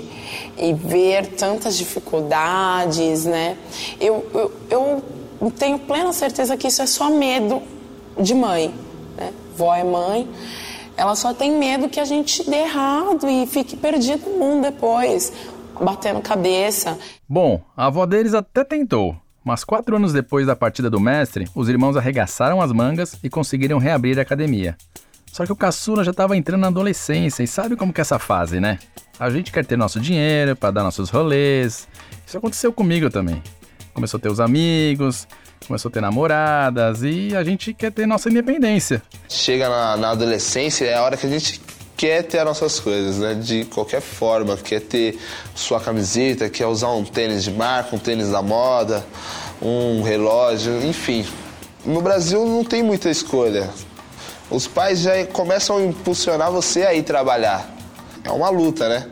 e 0.57 0.73
ver 0.73 1.27
tantas 1.33 1.77
dificuldades, 1.77 3.25
né, 3.25 3.57
eu, 3.99 4.25
eu, 4.33 4.51
eu 4.69 5.14
tenho 5.51 5.79
plena 5.79 6.11
certeza 6.13 6.55
que 6.57 6.67
isso 6.67 6.81
é 6.81 6.85
só 6.85 7.09
medo 7.09 7.61
de 8.19 8.33
mãe. 8.33 8.73
Né? 9.17 9.33
Vó 9.55 9.73
é 9.73 9.83
mãe, 9.83 10.27
ela 10.97 11.15
só 11.15 11.33
tem 11.33 11.57
medo 11.57 11.89
que 11.89 11.99
a 11.99 12.05
gente 12.05 12.49
dê 12.49 12.57
errado 12.57 13.29
e 13.29 13.45
fique 13.45 13.75
perdido 13.75 14.29
no 14.29 14.37
mundo 14.37 14.63
depois, 14.63 15.31
batendo 15.79 16.21
cabeça. 16.21 16.97
Bom, 17.27 17.61
a 17.75 17.87
avó 17.87 18.05
deles 18.05 18.33
até 18.33 18.63
tentou, 18.63 19.15
mas 19.43 19.63
quatro 19.63 19.95
anos 19.97 20.13
depois 20.13 20.47
da 20.47 20.55
partida 20.55 20.89
do 20.89 20.99
mestre, 20.99 21.47
os 21.53 21.67
irmãos 21.67 21.97
arregaçaram 21.97 22.61
as 22.61 22.71
mangas 22.71 23.17
e 23.21 23.29
conseguiram 23.29 23.77
reabrir 23.77 24.17
a 24.19 24.21
academia. 24.21 24.77
Só 25.31 25.45
que 25.45 25.51
o 25.51 25.55
caçula 25.55 26.01
já 26.03 26.11
estava 26.11 26.37
entrando 26.37 26.61
na 26.61 26.67
adolescência 26.67 27.43
e 27.43 27.47
sabe 27.47 27.75
como 27.75 27.91
que 27.91 27.99
é 27.99 28.03
essa 28.03 28.17
fase, 28.17 28.61
né? 28.61 28.79
A 29.19 29.29
gente 29.29 29.51
quer 29.51 29.65
ter 29.65 29.77
nosso 29.77 29.99
dinheiro 29.99 30.55
para 30.55 30.71
dar 30.71 30.83
nossos 30.83 31.09
rolês. 31.09 31.89
Isso 32.25 32.37
aconteceu 32.37 32.71
comigo 32.71 33.09
também 33.09 33.41
começou 33.95 34.17
a 34.17 34.21
ter 34.21 34.29
os 34.29 34.41
amigos, 34.41 35.25
começou 35.65 35.89
a 35.89 35.91
ter 35.91 36.01
namoradas 36.01 37.01
e 37.01 37.33
a 37.35 37.43
gente 37.43 37.73
quer 37.73 37.91
ter 37.91 38.05
nossa 38.05 38.29
independência. 38.29 39.01
Chega 39.29 39.69
na, 39.69 39.97
na 39.97 40.09
adolescência, 40.11 40.85
é 40.85 40.95
a 40.95 41.01
hora 41.01 41.15
que 41.15 41.25
a 41.25 41.29
gente 41.29 41.61
quer 41.95 42.23
ter 42.23 42.39
as 42.39 42.45
nossas 42.45 42.79
coisas, 42.79 43.17
né? 43.17 43.33
De 43.33 43.63
qualquer 43.65 44.01
forma, 44.01 44.57
quer 44.57 44.81
ter 44.81 45.17
sua 45.55 45.79
camiseta, 45.79 46.49
quer 46.49 46.67
usar 46.67 46.91
um 46.91 47.05
tênis 47.05 47.45
de 47.45 47.51
marca, 47.51 47.95
um 47.95 47.99
tênis 47.99 48.29
da 48.29 48.41
moda, 48.41 49.03
um 49.61 50.03
relógio, 50.03 50.85
enfim. 50.85 51.25
No 51.85 52.01
Brasil 52.01 52.45
não 52.45 52.65
tem 52.65 52.83
muita 52.83 53.09
escolha. 53.09 53.69
Os 54.49 54.67
pais 54.67 54.99
já 54.99 55.25
começam 55.27 55.77
a 55.77 55.83
impulsionar 55.83 56.51
você 56.51 56.83
a 56.83 56.93
ir 56.93 57.03
trabalhar. 57.03 57.73
É 58.23 58.31
uma 58.31 58.49
luta, 58.49 58.89
né? 58.89 59.07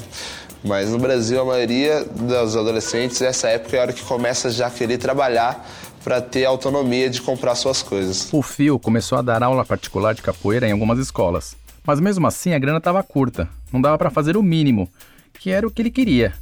Mas 0.64 0.90
no 0.90 0.98
Brasil, 0.98 1.42
a 1.42 1.46
maioria 1.46 2.06
dos 2.06 2.56
adolescentes, 2.56 3.22
essa 3.22 3.50
época 3.50 3.76
é 3.76 3.80
a 3.80 3.82
hora 3.84 3.94
que 3.94 4.04
começa 4.04 4.50
já 4.50 4.68
a 4.68 4.72
querer 4.72 4.98
trabalhar 4.98 5.68
para 6.04 6.22
ter 6.22 6.46
autonomia 6.46 7.10
de 7.10 7.22
comprar 7.22 7.56
suas 7.56 7.82
coisas. 7.82 8.30
O 8.32 8.42
Fio 8.42 8.80
começou 8.80 9.18
a 9.18 9.22
dar 9.22 9.44
aula 9.44 9.66
particular 9.66 10.14
de 10.14 10.22
capoeira 10.22 10.68
em 10.68 10.72
algumas 10.72 11.00
escolas. 11.00 11.56
Mas 11.86 12.00
mesmo 12.00 12.26
assim, 12.28 12.54
a 12.54 12.60
grana 12.60 12.78
estava 12.78 13.04
curta. 13.04 13.48
Não 13.72 13.82
dava 13.82 13.98
para 13.98 14.10
fazer 14.10 14.38
o 14.38 14.44
mínimo, 14.44 14.90
que 15.34 15.50
era 15.50 15.68
o 15.68 15.72
que 15.72 15.82
ele 15.82 15.92
queria. 15.92 16.34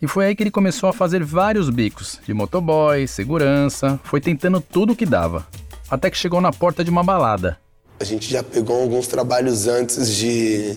E 0.00 0.06
foi 0.06 0.26
aí 0.26 0.36
que 0.36 0.42
ele 0.42 0.50
começou 0.50 0.88
a 0.88 0.92
fazer 0.92 1.22
vários 1.24 1.68
bicos, 1.70 2.18
de 2.24 2.32
motoboy, 2.32 3.06
segurança, 3.06 3.98
foi 4.04 4.20
tentando 4.20 4.60
tudo 4.60 4.92
o 4.92 4.96
que 4.96 5.06
dava. 5.06 5.46
Até 5.90 6.10
que 6.10 6.16
chegou 6.16 6.40
na 6.40 6.52
porta 6.52 6.84
de 6.84 6.90
uma 6.90 7.02
balada. 7.02 7.58
A 7.98 8.04
gente 8.04 8.30
já 8.30 8.42
pegou 8.42 8.80
alguns 8.80 9.06
trabalhos 9.06 9.66
antes 9.66 10.14
de, 10.14 10.74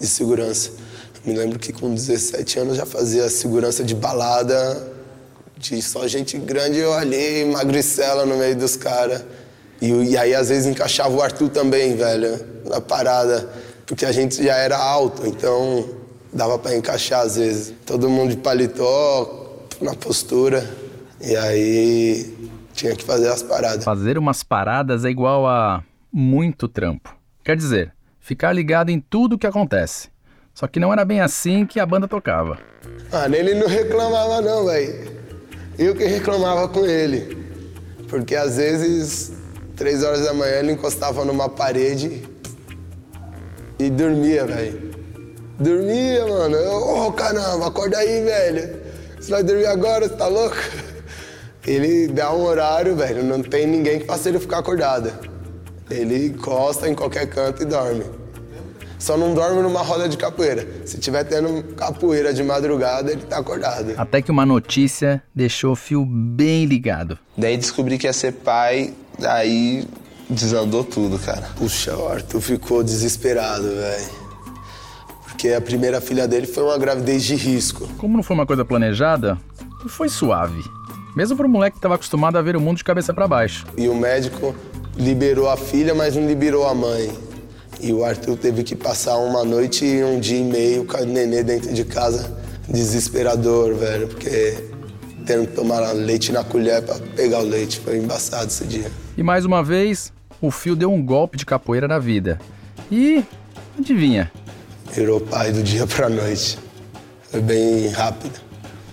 de 0.00 0.06
segurança. 0.06 0.83
Me 1.24 1.32
lembro 1.32 1.58
que 1.58 1.72
com 1.72 1.94
17 1.94 2.58
anos 2.58 2.76
já 2.76 2.84
fazia 2.84 3.28
segurança 3.30 3.82
de 3.82 3.94
balada, 3.94 4.92
de 5.56 5.80
só 5.80 6.06
gente 6.06 6.36
grande, 6.36 6.78
eu 6.78 6.92
ali, 6.92 7.44
magricela 7.46 8.26
no 8.26 8.36
meio 8.36 8.56
dos 8.56 8.76
caras. 8.76 9.24
E, 9.80 9.90
e, 9.90 10.16
aí 10.16 10.34
às 10.34 10.48
vezes 10.48 10.66
encaixava 10.66 11.14
o 11.14 11.22
Arthur 11.22 11.48
também, 11.48 11.96
velho, 11.96 12.38
na 12.66 12.80
parada, 12.80 13.48
porque 13.86 14.04
a 14.04 14.12
gente 14.12 14.42
já 14.42 14.56
era 14.56 14.76
alto, 14.76 15.26
então 15.26 15.88
dava 16.32 16.58
para 16.58 16.76
encaixar 16.76 17.20
às 17.20 17.36
vezes. 17.36 17.74
Todo 17.86 18.08
mundo 18.10 18.30
de 18.30 18.36
paletó, 18.36 19.66
na 19.80 19.94
postura. 19.94 20.68
E 21.20 21.36
aí 21.36 22.36
tinha 22.72 22.94
que 22.94 23.04
fazer 23.04 23.28
as 23.28 23.42
paradas. 23.42 23.84
Fazer 23.84 24.18
umas 24.18 24.42
paradas 24.42 25.04
é 25.04 25.10
igual 25.10 25.46
a 25.46 25.82
muito 26.12 26.68
trampo. 26.68 27.16
Quer 27.42 27.56
dizer, 27.56 27.92
ficar 28.20 28.52
ligado 28.52 28.90
em 28.90 29.00
tudo 29.00 29.38
que 29.38 29.46
acontece. 29.46 30.08
Só 30.54 30.68
que 30.68 30.78
não 30.78 30.92
era 30.92 31.04
bem 31.04 31.20
assim 31.20 31.66
que 31.66 31.80
a 31.80 31.84
banda 31.84 32.06
tocava. 32.06 32.58
Ah, 33.10 33.26
ele 33.26 33.54
não 33.54 33.66
reclamava 33.66 34.40
não, 34.40 34.66
velho. 34.66 35.12
Eu 35.76 35.96
que 35.96 36.04
reclamava 36.04 36.68
com 36.68 36.86
ele. 36.86 37.44
Porque 38.08 38.36
às 38.36 38.56
vezes, 38.56 39.32
três 39.74 40.04
horas 40.04 40.24
da 40.24 40.32
manhã, 40.32 40.60
ele 40.60 40.72
encostava 40.72 41.24
numa 41.24 41.48
parede 41.48 42.22
e 43.80 43.90
dormia, 43.90 44.46
velho. 44.46 44.94
Dormia, 45.58 46.24
mano. 46.24 46.56
Ô, 46.56 47.06
oh, 47.08 47.12
caramba, 47.12 47.66
acorda 47.66 47.98
aí, 47.98 48.22
velho. 48.22 48.80
Você 49.18 49.32
vai 49.32 49.42
dormir 49.42 49.66
agora, 49.66 50.08
você 50.08 50.14
tá 50.14 50.28
louco? 50.28 50.56
Ele 51.66 52.08
dá 52.08 52.32
um 52.32 52.44
horário, 52.44 52.94
velho, 52.94 53.24
não 53.24 53.42
tem 53.42 53.66
ninguém 53.66 53.98
que 53.98 54.04
faça 54.04 54.28
ele 54.28 54.38
ficar 54.38 54.58
acordado. 54.58 55.10
Ele 55.90 56.26
encosta 56.26 56.86
em 56.86 56.94
qualquer 56.94 57.26
canto 57.26 57.62
e 57.62 57.64
dorme. 57.64 58.04
Só 59.04 59.18
não 59.18 59.34
dorme 59.34 59.60
numa 59.60 59.82
roda 59.82 60.08
de 60.08 60.16
capoeira. 60.16 60.66
Se 60.86 60.96
tiver 60.96 61.24
tendo 61.24 61.62
capoeira 61.74 62.32
de 62.32 62.42
madrugada, 62.42 63.12
ele 63.12 63.20
tá 63.20 63.36
acordado. 63.36 63.92
Até 63.98 64.22
que 64.22 64.30
uma 64.30 64.46
notícia 64.46 65.22
deixou 65.34 65.72
o 65.72 65.76
fio 65.76 66.06
bem 66.06 66.64
ligado. 66.64 67.18
Daí 67.36 67.58
descobri 67.58 67.98
que 67.98 68.06
ia 68.06 68.14
ser 68.14 68.32
pai, 68.32 68.94
aí 69.22 69.86
desandou 70.30 70.82
tudo, 70.82 71.18
cara. 71.18 71.50
Puxa, 71.54 71.94
o 71.94 72.08
Arthur 72.08 72.40
ficou 72.40 72.82
desesperado, 72.82 73.64
velho. 73.64 74.10
Porque 75.24 75.50
a 75.50 75.60
primeira 75.60 76.00
filha 76.00 76.26
dele 76.26 76.46
foi 76.46 76.64
uma 76.64 76.78
gravidez 76.78 77.24
de 77.24 77.34
risco. 77.34 77.86
Como 77.98 78.16
não 78.16 78.22
foi 78.22 78.34
uma 78.34 78.46
coisa 78.46 78.64
planejada, 78.64 79.38
foi 79.86 80.08
suave. 80.08 80.62
Mesmo 81.14 81.36
para 81.36 81.46
um 81.46 81.50
moleque 81.50 81.74
que 81.74 81.78
estava 81.78 81.96
acostumado 81.96 82.38
a 82.38 82.40
ver 82.40 82.56
o 82.56 82.60
mundo 82.60 82.78
de 82.78 82.84
cabeça 82.84 83.12
para 83.12 83.28
baixo. 83.28 83.66
E 83.76 83.86
o 83.86 83.94
médico 83.94 84.54
liberou 84.96 85.50
a 85.50 85.58
filha, 85.58 85.94
mas 85.94 86.16
não 86.16 86.26
liberou 86.26 86.66
a 86.66 86.74
mãe. 86.74 87.33
E 87.80 87.92
o 87.92 88.04
Arthur 88.04 88.36
teve 88.36 88.62
que 88.62 88.74
passar 88.74 89.16
uma 89.16 89.44
noite 89.44 89.84
e 89.84 90.02
um 90.02 90.18
dia 90.20 90.38
e 90.38 90.44
meio 90.44 90.84
com 90.84 90.96
a 90.96 91.04
nenê 91.04 91.42
dentro 91.42 91.72
de 91.72 91.84
casa, 91.84 92.34
desesperador, 92.68 93.74
velho, 93.74 94.08
porque 94.08 94.56
tendo 95.24 95.46
que 95.46 95.54
tomar 95.54 95.80
leite 95.92 96.32
na 96.32 96.44
colher 96.44 96.82
para 96.82 96.96
pegar 97.16 97.40
o 97.40 97.44
leite. 97.44 97.80
Foi 97.80 97.98
embaçado 97.98 98.46
esse 98.46 98.64
dia. 98.64 98.90
E 99.16 99.22
mais 99.22 99.44
uma 99.44 99.62
vez, 99.62 100.12
o 100.40 100.50
Fio 100.50 100.76
deu 100.76 100.92
um 100.92 101.02
golpe 101.02 101.36
de 101.36 101.46
capoeira 101.46 101.88
na 101.88 101.98
vida. 101.98 102.38
E 102.90 103.24
adivinha? 103.78 104.30
Virou 104.92 105.20
pai 105.20 105.52
do 105.52 105.62
dia 105.62 105.86
pra 105.88 106.08
noite. 106.08 106.58
Foi 107.30 107.40
bem 107.40 107.88
rápido. 107.88 108.40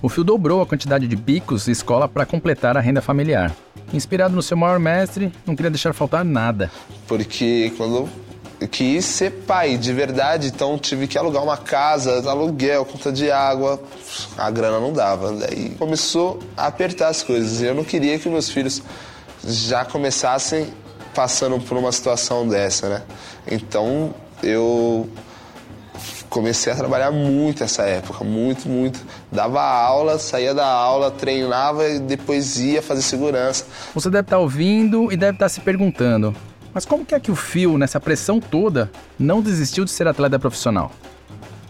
O 0.01 0.09
Fio 0.09 0.23
dobrou 0.23 0.61
a 0.61 0.65
quantidade 0.65 1.07
de 1.07 1.15
bicos 1.15 1.67
e 1.67 1.71
escola 1.71 2.07
para 2.07 2.25
completar 2.25 2.75
a 2.75 2.79
renda 2.79 3.01
familiar. 3.01 3.55
Inspirado 3.93 4.33
no 4.33 4.41
seu 4.41 4.57
maior 4.57 4.79
mestre, 4.79 5.31
não 5.45 5.55
queria 5.55 5.69
deixar 5.69 5.93
faltar 5.93 6.25
nada. 6.25 6.71
Porque 7.07 7.71
quando 7.77 8.09
quis 8.67 9.05
ser 9.05 9.31
pai 9.47 9.77
de 9.77 9.91
verdade, 9.93 10.47
então 10.47 10.77
tive 10.77 11.07
que 11.07 11.17
alugar 11.17 11.43
uma 11.43 11.57
casa, 11.57 12.29
aluguel, 12.29 12.85
conta 12.85 13.11
de 13.11 13.31
água, 13.31 13.81
a 14.37 14.49
grana 14.51 14.79
não 14.79 14.93
dava. 14.93 15.31
Daí 15.33 15.75
começou 15.77 16.39
a 16.55 16.67
apertar 16.67 17.09
as 17.09 17.23
coisas 17.23 17.61
eu 17.61 17.73
não 17.73 17.83
queria 17.83 18.19
que 18.19 18.29
meus 18.29 18.49
filhos 18.49 18.81
já 19.43 19.83
começassem 19.83 20.67
passando 21.13 21.59
por 21.59 21.77
uma 21.77 21.91
situação 21.91 22.47
dessa, 22.47 22.89
né? 22.89 23.01
Então 23.47 24.13
eu 24.43 25.09
comecei 26.29 26.71
a 26.71 26.75
trabalhar 26.75 27.11
muito 27.11 27.63
essa 27.63 27.83
época, 27.83 28.23
muito, 28.23 28.69
muito. 28.69 28.99
Dava 29.31 29.61
aula, 29.61 30.17
saía 30.17 30.53
da 30.53 30.65
aula, 30.65 31.11
treinava 31.11 31.87
e 31.89 31.99
depois 31.99 32.57
ia 32.57 32.81
fazer 32.81 33.01
segurança. 33.01 33.65
Você 33.93 34.09
deve 34.09 34.25
estar 34.25 34.39
ouvindo 34.39 35.11
e 35.11 35.17
deve 35.17 35.33
estar 35.33 35.49
se 35.49 35.59
perguntando: 35.59 36.33
mas 36.73 36.85
como 36.85 37.05
que 37.05 37.13
é 37.13 37.19
que 37.19 37.31
o 37.31 37.35
Phil, 37.35 37.77
nessa 37.77 37.99
pressão 37.99 38.39
toda, 38.39 38.89
não 39.19 39.41
desistiu 39.41 39.85
de 39.85 39.91
ser 39.91 40.07
atleta 40.07 40.39
profissional? 40.39 40.91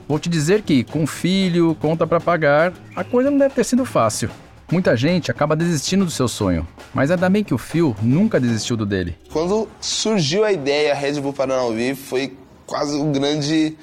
Vou 0.08 0.20
te 0.20 0.30
dizer 0.30 0.62
que, 0.62 0.84
com 0.84 1.08
filho, 1.08 1.76
conta 1.80 2.06
para 2.06 2.20
pagar, 2.20 2.74
a 2.96 3.04
coisa 3.04 3.32
não 3.32 3.38
deve 3.38 3.56
ter 3.56 3.64
sido 3.64 3.86
fácil. 3.86 4.30
Muita 4.72 4.96
gente 4.96 5.32
acaba 5.32 5.56
desistindo 5.56 6.06
do 6.06 6.12
seu 6.12 6.28
sonho, 6.28 6.68
mas 6.94 7.12
ainda 7.12 7.30
bem 7.30 7.44
que 7.44 7.54
o 7.54 7.58
Phil 7.58 7.96
nunca 8.02 8.40
desistiu 8.40 8.78
do 8.78 8.86
dele. 8.86 9.18
Quando 9.32 9.68
surgiu 9.80 10.46
a 10.46 10.52
ideia 10.52 10.94
Red 10.94 11.20
Bull 11.20 11.34
vivo, 11.74 12.00
foi 12.02 12.38
quase 12.66 12.96
o 12.96 13.06
grande, 13.06 13.78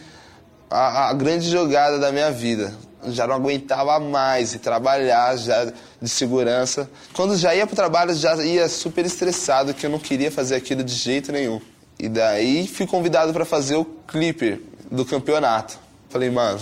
a, 0.70 1.10
a 1.10 1.12
grande 1.12 1.50
jogada 1.50 1.98
da 1.98 2.10
minha 2.10 2.30
vida 2.30 2.72
já 3.06 3.26
não 3.26 3.34
aguentava 3.34 3.98
mais 4.00 4.54
e 4.54 4.58
trabalhar 4.58 5.36
já 5.36 5.72
de 6.00 6.08
segurança. 6.08 6.90
Quando 7.12 7.36
já 7.36 7.54
ia 7.54 7.66
para 7.66 7.72
o 7.72 7.76
trabalho, 7.76 8.14
já 8.14 8.36
ia 8.44 8.68
super 8.68 9.04
estressado, 9.04 9.74
que 9.74 9.86
eu 9.86 9.90
não 9.90 9.98
queria 9.98 10.30
fazer 10.30 10.56
aquilo 10.56 10.82
de 10.82 10.94
jeito 10.94 11.32
nenhum. 11.32 11.60
E 11.98 12.08
daí 12.08 12.66
fui 12.66 12.86
convidado 12.86 13.32
para 13.32 13.44
fazer 13.44 13.76
o 13.76 13.84
clipe 13.84 14.64
do 14.90 15.04
campeonato. 15.04 15.78
Falei, 16.08 16.30
mano, 16.30 16.58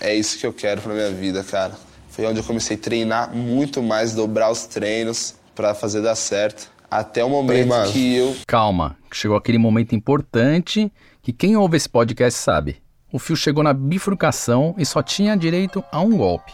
é 0.00 0.14
isso 0.14 0.38
que 0.38 0.46
eu 0.46 0.52
quero 0.52 0.80
para 0.80 0.92
minha 0.92 1.10
vida, 1.10 1.42
cara. 1.42 1.74
Foi 2.10 2.24
onde 2.26 2.40
eu 2.40 2.44
comecei 2.44 2.76
a 2.76 2.80
treinar 2.80 3.34
muito 3.34 3.82
mais, 3.82 4.14
dobrar 4.14 4.50
os 4.50 4.66
treinos 4.66 5.34
para 5.54 5.74
fazer 5.74 6.02
dar 6.02 6.14
certo. 6.14 6.70
Até 6.90 7.24
o 7.24 7.28
momento 7.28 7.68
Falei, 7.68 7.92
que 7.92 8.16
eu. 8.16 8.36
Calma, 8.46 8.96
chegou 9.12 9.36
aquele 9.36 9.58
momento 9.58 9.94
importante 9.94 10.90
que 11.20 11.32
quem 11.32 11.56
ouve 11.56 11.76
esse 11.76 11.88
podcast 11.88 12.38
sabe. 12.38 12.85
O 13.16 13.18
fio 13.18 13.34
chegou 13.34 13.64
na 13.64 13.72
bifurcação 13.72 14.74
e 14.76 14.84
só 14.84 15.02
tinha 15.02 15.34
direito 15.34 15.82
a 15.90 16.00
um 16.00 16.18
golpe. 16.18 16.52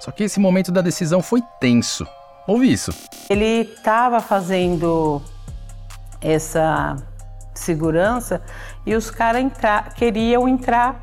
Só 0.00 0.10
que 0.10 0.24
esse 0.24 0.40
momento 0.40 0.72
da 0.72 0.80
decisão 0.80 1.22
foi 1.22 1.40
tenso. 1.60 2.04
Ouve 2.48 2.72
isso. 2.72 2.90
Ele 3.28 3.44
estava 3.60 4.18
fazendo 4.18 5.22
essa 6.20 6.96
segurança 7.54 8.42
e 8.84 8.96
os 8.96 9.08
caras 9.08 9.40
entra- 9.40 9.84
queriam 9.94 10.48
entrar 10.48 11.00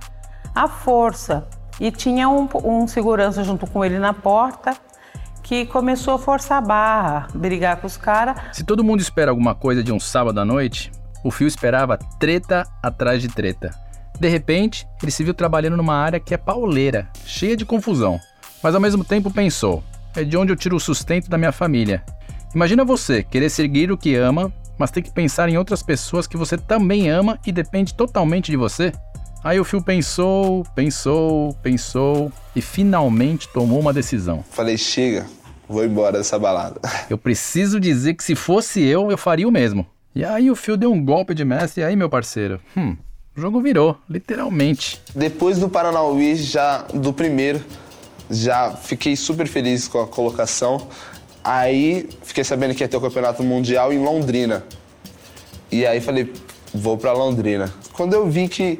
à 0.53 0.67
força. 0.67 1.47
E 1.79 1.89
tinha 1.89 2.27
um, 2.27 2.49
um 2.65 2.85
segurança 2.85 3.45
junto 3.45 3.65
com 3.65 3.85
ele 3.85 3.99
na 3.99 4.11
porta 4.13 4.75
que 5.41 5.65
começou 5.67 6.15
a 6.15 6.19
forçar 6.19 6.57
a 6.57 6.61
barra, 6.67 7.27
brigar 7.33 7.77
com 7.77 7.87
os 7.87 7.95
caras. 7.95 8.35
Se 8.51 8.65
todo 8.65 8.83
mundo 8.83 8.99
espera 8.99 9.31
alguma 9.31 9.55
coisa 9.55 9.81
de 9.81 9.93
um 9.93 10.01
sábado 10.01 10.37
à 10.41 10.43
noite, 10.43 10.91
o 11.23 11.31
fio 11.31 11.47
esperava 11.47 11.97
treta 12.19 12.67
atrás 12.83 13.21
de 13.21 13.29
treta. 13.29 13.86
De 14.19 14.27
repente, 14.27 14.87
ele 15.01 15.11
se 15.11 15.23
viu 15.23 15.33
trabalhando 15.33 15.77
numa 15.77 15.95
área 15.95 16.19
que 16.19 16.33
é 16.33 16.37
pauleira, 16.37 17.07
cheia 17.25 17.55
de 17.55 17.65
confusão. 17.65 18.19
Mas 18.63 18.73
ao 18.73 18.81
mesmo 18.81 19.03
tempo 19.03 19.31
pensou: 19.31 19.83
é 20.15 20.23
de 20.23 20.35
onde 20.35 20.51
eu 20.51 20.55
tiro 20.55 20.75
o 20.75 20.79
sustento 20.79 21.29
da 21.29 21.37
minha 21.37 21.51
família. 21.51 22.03
Imagina 22.55 22.83
você 22.83 23.21
querer 23.21 23.49
seguir 23.49 23.91
o 23.91 23.97
que 23.97 24.15
ama, 24.15 24.51
mas 24.77 24.89
ter 24.89 25.01
que 25.01 25.11
pensar 25.11 25.49
em 25.49 25.57
outras 25.57 25.83
pessoas 25.83 26.25
que 26.25 26.37
você 26.37 26.57
também 26.57 27.09
ama 27.09 27.39
e 27.45 27.51
depende 27.51 27.93
totalmente 27.93 28.49
de 28.49 28.57
você? 28.57 28.91
Aí 29.43 29.59
o 29.59 29.63
fio 29.63 29.81
pensou, 29.81 30.63
pensou, 30.75 31.53
pensou 31.61 32.31
e 32.55 32.61
finalmente 32.61 33.47
tomou 33.49 33.79
uma 33.79 33.93
decisão. 33.93 34.43
Falei, 34.49 34.77
chega, 34.77 35.27
vou 35.69 35.85
embora 35.85 36.17
dessa 36.17 36.39
balada. 36.39 36.81
Eu 37.09 37.17
preciso 37.17 37.79
dizer 37.79 38.15
que 38.15 38.23
se 38.23 38.35
fosse 38.35 38.81
eu, 38.81 39.11
eu 39.11 39.17
faria 39.17 39.47
o 39.47 39.51
mesmo. 39.51 39.85
E 40.15 40.25
aí 40.25 40.49
o 40.49 40.55
Phil 40.55 40.75
deu 40.75 40.91
um 40.91 41.03
golpe 41.03 41.35
de 41.35 41.45
mestre 41.45 41.81
e 41.81 41.85
aí, 41.85 41.95
meu 41.95 42.09
parceiro, 42.09 42.59
hum, 42.75 42.97
o 43.37 43.41
jogo 43.41 43.61
virou, 43.61 43.95
literalmente. 44.09 44.99
Depois 45.13 45.59
do 45.59 45.69
Paranauí, 45.69 46.35
já 46.35 46.79
do 46.91 47.13
primeiro, 47.13 47.63
já 48.31 48.71
fiquei 48.71 49.15
super 49.15 49.47
feliz 49.47 49.87
com 49.87 50.01
a 50.01 50.07
colocação. 50.07 50.87
Aí 51.43 52.09
fiquei 52.23 52.43
sabendo 52.43 52.73
que 52.73 52.83
ia 52.83 52.87
ter 52.87 52.97
o 52.97 53.01
campeonato 53.01 53.43
mundial 53.43 53.93
em 53.93 53.99
Londrina. 53.99 54.65
E 55.71 55.85
aí 55.85 56.01
falei, 56.01 56.33
vou 56.73 56.97
pra 56.97 57.13
Londrina. 57.13 57.71
Quando 57.93 58.13
eu 58.13 58.27
vi 58.27 58.47
que, 58.47 58.79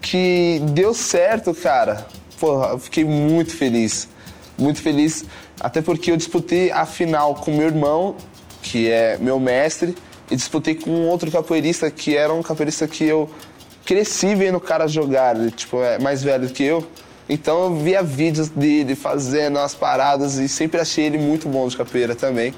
que 0.00 0.60
deu 0.72 0.92
certo, 0.92 1.54
cara, 1.54 2.04
porra, 2.40 2.70
eu 2.70 2.78
fiquei 2.80 3.04
muito 3.04 3.54
feliz. 3.54 4.08
Muito 4.58 4.82
feliz, 4.82 5.24
até 5.60 5.80
porque 5.80 6.10
eu 6.10 6.16
disputei 6.16 6.72
a 6.72 6.84
final 6.84 7.36
com 7.36 7.52
meu 7.52 7.66
irmão, 7.66 8.16
que 8.60 8.90
é 8.90 9.18
meu 9.18 9.38
mestre, 9.38 9.94
e 10.30 10.36
disputei 10.36 10.74
com 10.74 10.90
outro 11.08 11.30
capoeirista 11.30 11.90
que 11.90 12.16
era 12.16 12.32
um 12.32 12.42
capoeirista 12.42 12.86
que 12.86 13.04
eu 13.04 13.30
cresci 13.84 14.34
vendo 14.34 14.56
o 14.56 14.60
cara 14.60 14.88
jogar, 14.88 15.36
ele 15.36 15.50
tipo, 15.50 15.80
é 15.82 15.98
mais 15.98 16.22
velho 16.22 16.48
que 16.48 16.64
eu. 16.64 16.86
Então 17.28 17.64
eu 17.64 17.76
via 17.76 18.02
vídeos 18.02 18.48
dele 18.48 18.94
fazendo 18.94 19.58
as 19.58 19.74
paradas 19.74 20.34
e 20.34 20.48
sempre 20.48 20.80
achei 20.80 21.04
ele 21.06 21.18
muito 21.18 21.48
bom 21.48 21.66
de 21.66 21.76
capoeira 21.76 22.14
também. 22.14 22.54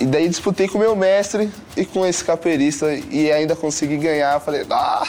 E 0.00 0.06
daí 0.06 0.26
disputei 0.26 0.66
com 0.66 0.78
meu 0.78 0.96
mestre 0.96 1.50
e 1.76 1.84
com 1.84 2.06
esse 2.06 2.24
capoeirista 2.24 2.90
e 3.10 3.30
ainda 3.30 3.54
consegui 3.54 3.98
ganhar. 3.98 4.40
Falei, 4.40 4.64
ah, 4.70 5.06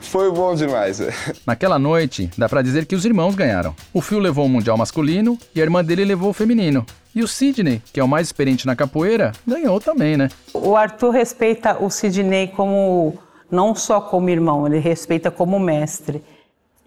foi 0.00 0.32
bom 0.32 0.52
demais. 0.56 0.98
velho." 0.98 1.14
Naquela 1.46 1.78
noite, 1.78 2.28
dá 2.36 2.48
pra 2.48 2.60
dizer 2.60 2.86
que 2.86 2.96
os 2.96 3.04
irmãos 3.04 3.36
ganharam. 3.36 3.72
O 3.94 4.00
Phil 4.00 4.18
levou 4.18 4.46
o 4.46 4.48
mundial 4.48 4.76
masculino 4.76 5.38
e 5.54 5.60
a 5.60 5.62
irmã 5.62 5.84
dele 5.84 6.04
levou 6.04 6.30
o 6.30 6.32
feminino. 6.32 6.84
E 7.16 7.22
o 7.22 7.26
Sidney, 7.26 7.80
que 7.94 7.98
é 7.98 8.04
o 8.04 8.08
mais 8.08 8.28
experiente 8.28 8.66
na 8.66 8.76
capoeira, 8.76 9.32
ganhou 9.46 9.80
também, 9.80 10.18
né? 10.18 10.28
O 10.52 10.76
Arthur 10.76 11.12
respeita 11.12 11.82
o 11.82 11.88
Sidney 11.88 12.48
como 12.48 13.18
não 13.50 13.74
só 13.74 14.02
como 14.02 14.28
irmão, 14.28 14.66
ele 14.66 14.78
respeita 14.78 15.30
como 15.30 15.58
mestre. 15.58 16.22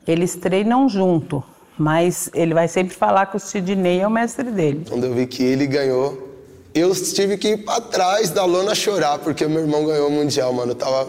Eles 0.08 0.36
treinam 0.36 0.88
junto, 0.88 1.44
mas 1.76 2.30
ele 2.36 2.54
vai 2.54 2.68
sempre 2.68 2.94
falar 2.96 3.26
que 3.26 3.38
o 3.38 3.40
Sidney 3.40 4.02
é 4.02 4.08
o 4.08 4.12
mestre 4.12 4.52
dele. 4.52 4.86
Quando 4.88 5.06
eu 5.06 5.16
vi 5.16 5.26
que 5.26 5.42
ele 5.42 5.66
ganhou, 5.66 6.30
eu 6.76 6.94
tive 6.94 7.36
que 7.36 7.54
ir 7.54 7.66
pra 7.66 7.82
trás 7.82 8.30
da 8.30 8.46
lona 8.46 8.76
chorar, 8.76 9.18
porque 9.18 9.48
meu 9.48 9.62
irmão 9.62 9.84
ganhou 9.84 10.10
o 10.10 10.12
Mundial, 10.12 10.54
mano. 10.54 10.74
Eu 10.74 10.76
tava 10.76 11.08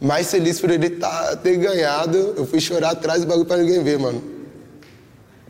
mais 0.00 0.30
feliz 0.30 0.58
por 0.58 0.70
ele 0.70 0.88
tá, 0.88 1.36
ter 1.36 1.58
ganhado. 1.58 2.16
Eu 2.34 2.46
fui 2.46 2.60
chorar 2.60 2.92
atrás 2.92 3.20
do 3.20 3.26
bagulho 3.26 3.46
pra 3.46 3.58
ninguém 3.58 3.84
ver, 3.84 3.98
mano. 3.98 4.22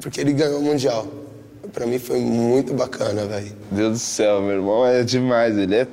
Porque 0.01 0.21
ele 0.21 0.33
ganhou 0.33 0.59
o 0.59 0.65
Mundial. 0.65 1.07
Pra 1.73 1.87
mim 1.87 1.99
foi 1.99 2.21
muito 2.21 2.75
bacana, 2.75 3.27
velho. 3.27 3.53
Deus 3.71 3.93
do 3.93 3.99
céu, 3.99 4.41
meu 4.41 4.57
irmão 4.57 4.87
é 4.87 5.03
demais. 5.03 5.57
Ele 5.57 5.75
é. 5.75 5.87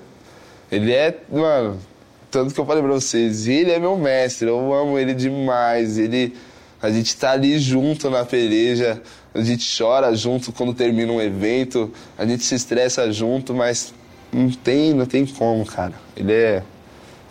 Ele 0.72 0.94
é, 0.94 1.20
mano. 1.32 1.80
Tanto 2.32 2.54
que 2.54 2.60
eu 2.60 2.66
falei 2.66 2.84
pra 2.84 2.92
vocês, 2.92 3.48
ele 3.48 3.72
é 3.72 3.80
meu 3.80 3.98
mestre, 3.98 4.48
eu 4.48 4.74
amo 4.74 5.00
ele 5.00 5.14
demais. 5.14 5.98
Ele. 5.98 6.36
A 6.82 6.90
gente 6.90 7.16
tá 7.16 7.32
ali 7.32 7.58
junto 7.58 8.10
na 8.10 8.26
peleja, 8.26 9.02
a 9.34 9.42
gente 9.42 9.66
chora 9.78 10.14
junto 10.14 10.52
quando 10.52 10.74
termina 10.74 11.12
um 11.12 11.22
evento, 11.22 11.92
a 12.18 12.26
gente 12.26 12.44
se 12.44 12.54
estressa 12.54 13.12
junto, 13.12 13.54
mas 13.54 13.94
não 14.32 14.52
tem, 14.52 14.94
não 14.94 15.06
tem 15.06 15.26
como, 15.26 15.66
cara. 15.66 15.94
Ele 16.16 16.34
é. 16.34 16.64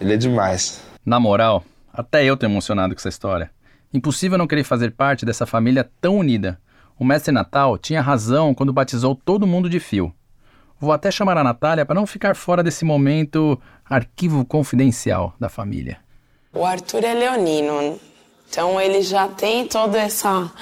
Ele 0.00 0.14
é 0.14 0.16
demais. 0.16 0.80
Na 1.04 1.20
moral, 1.20 1.62
até 1.92 2.24
eu 2.24 2.36
tô 2.36 2.46
emocionado 2.46 2.94
com 2.94 2.98
essa 2.98 3.08
história. 3.08 3.50
Impossível 3.92 4.36
não 4.36 4.46
querer 4.46 4.64
fazer 4.64 4.90
parte 4.90 5.24
dessa 5.24 5.46
família 5.46 5.88
tão 6.00 6.16
unida. 6.16 6.58
O 6.98 7.04
mestre 7.04 7.32
Natal 7.32 7.76
tinha 7.76 8.00
razão 8.00 8.54
quando 8.54 8.72
batizou 8.72 9.14
todo 9.14 9.46
mundo 9.46 9.68
de 9.68 9.80
fio. 9.80 10.14
Vou 10.78 10.92
até 10.92 11.10
chamar 11.10 11.36
a 11.38 11.44
Natália 11.44 11.84
para 11.84 11.94
não 11.94 12.06
ficar 12.06 12.36
fora 12.36 12.62
desse 12.62 12.84
momento 12.84 13.60
arquivo 13.84 14.44
confidencial 14.44 15.34
da 15.38 15.48
família. 15.48 15.98
O 16.52 16.64
Arthur 16.64 17.04
é 17.04 17.14
leonino, 17.14 17.98
então 18.48 18.80
ele 18.80 19.02
já 19.02 19.26
tem 19.26 19.66
toda 19.66 19.98
essa 19.98 20.52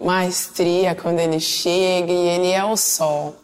maestria 0.00 0.94
quando 0.94 1.20
ele 1.20 1.38
chega 1.38 2.10
e 2.10 2.28
ele 2.28 2.50
é 2.50 2.64
o 2.64 2.76
sol. 2.76 3.36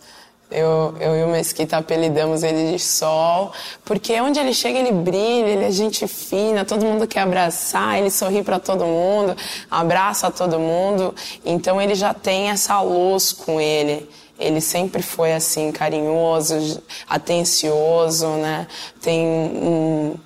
Eu, 0.51 0.95
eu 0.99 1.17
e 1.17 1.23
o 1.23 1.29
Mesquita 1.29 1.77
apelidamos 1.77 2.43
ele 2.43 2.73
de 2.73 2.79
sol, 2.79 3.53
porque 3.85 4.21
onde 4.21 4.41
ele 4.41 4.53
chega 4.53 4.79
ele 4.81 4.91
brilha, 4.91 5.47
ele 5.47 5.65
é 5.65 5.71
gente 5.71 6.09
fina, 6.09 6.65
todo 6.65 6.85
mundo 6.85 7.07
quer 7.07 7.21
abraçar, 7.21 7.99
ele 7.99 8.11
sorri 8.11 8.43
para 8.43 8.59
todo 8.59 8.85
mundo, 8.85 9.37
abraça 9.71 10.29
todo 10.29 10.59
mundo, 10.59 11.15
então 11.45 11.81
ele 11.81 11.95
já 11.95 12.13
tem 12.13 12.51
essa 12.51 12.81
luz 12.81 13.33
com 13.33 13.61
ele. 13.61 14.09
Ele 14.41 14.61
sempre 14.61 15.03
foi 15.03 15.35
assim, 15.35 15.71
carinhoso, 15.71 16.83
atencioso, 17.07 18.27
né? 18.27 18.67
Tem 19.01 19.27
um, 19.27 20.17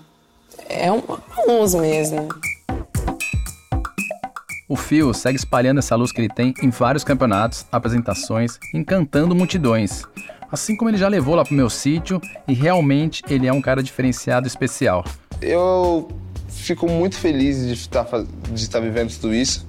é 0.68 0.90
uma 0.90 1.20
luz 1.46 1.74
mesmo. 1.74 2.28
O 4.68 4.76
Phil 4.76 5.12
segue 5.12 5.36
espalhando 5.36 5.78
essa 5.78 5.94
luz 5.94 6.10
que 6.10 6.20
ele 6.20 6.28
tem 6.28 6.54
em 6.62 6.70
vários 6.70 7.04
campeonatos, 7.04 7.66
apresentações, 7.70 8.58
encantando 8.72 9.34
multidões. 9.34 10.04
Assim 10.50 10.76
como 10.76 10.88
ele 10.88 10.96
já 10.96 11.08
levou 11.08 11.34
lá 11.34 11.44
pro 11.44 11.54
meu 11.54 11.68
sítio 11.68 12.20
e 12.48 12.54
realmente 12.54 13.22
ele 13.28 13.46
é 13.46 13.52
um 13.52 13.60
cara 13.60 13.82
diferenciado 13.82 14.46
especial. 14.46 15.04
Eu 15.42 16.08
fico 16.48 16.88
muito 16.88 17.16
feliz 17.16 17.66
de 17.66 17.74
estar, 17.74 18.04
faz- 18.04 18.26
de 18.52 18.62
estar 18.62 18.80
vivendo 18.80 19.12
tudo 19.18 19.34
isso. 19.34 19.66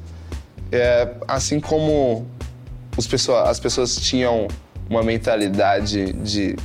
É, 0.72 1.12
assim 1.28 1.60
como 1.60 2.26
pessoa- 3.10 3.50
as 3.50 3.60
pessoas 3.60 3.96
tinham 3.98 4.48
uma 4.90 5.04
mentalidade 5.04 6.14
de 6.14 6.56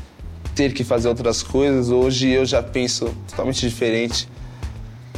ter 0.55 0.73
que 0.73 0.85
fazer 0.85 1.09
outras 1.09 1.43
coisas, 1.43 1.89
hoje 1.91 2.29
eu 2.29 2.45
já 2.45 2.63
penso 2.63 3.13
totalmente 3.29 3.67
diferente. 3.69 4.29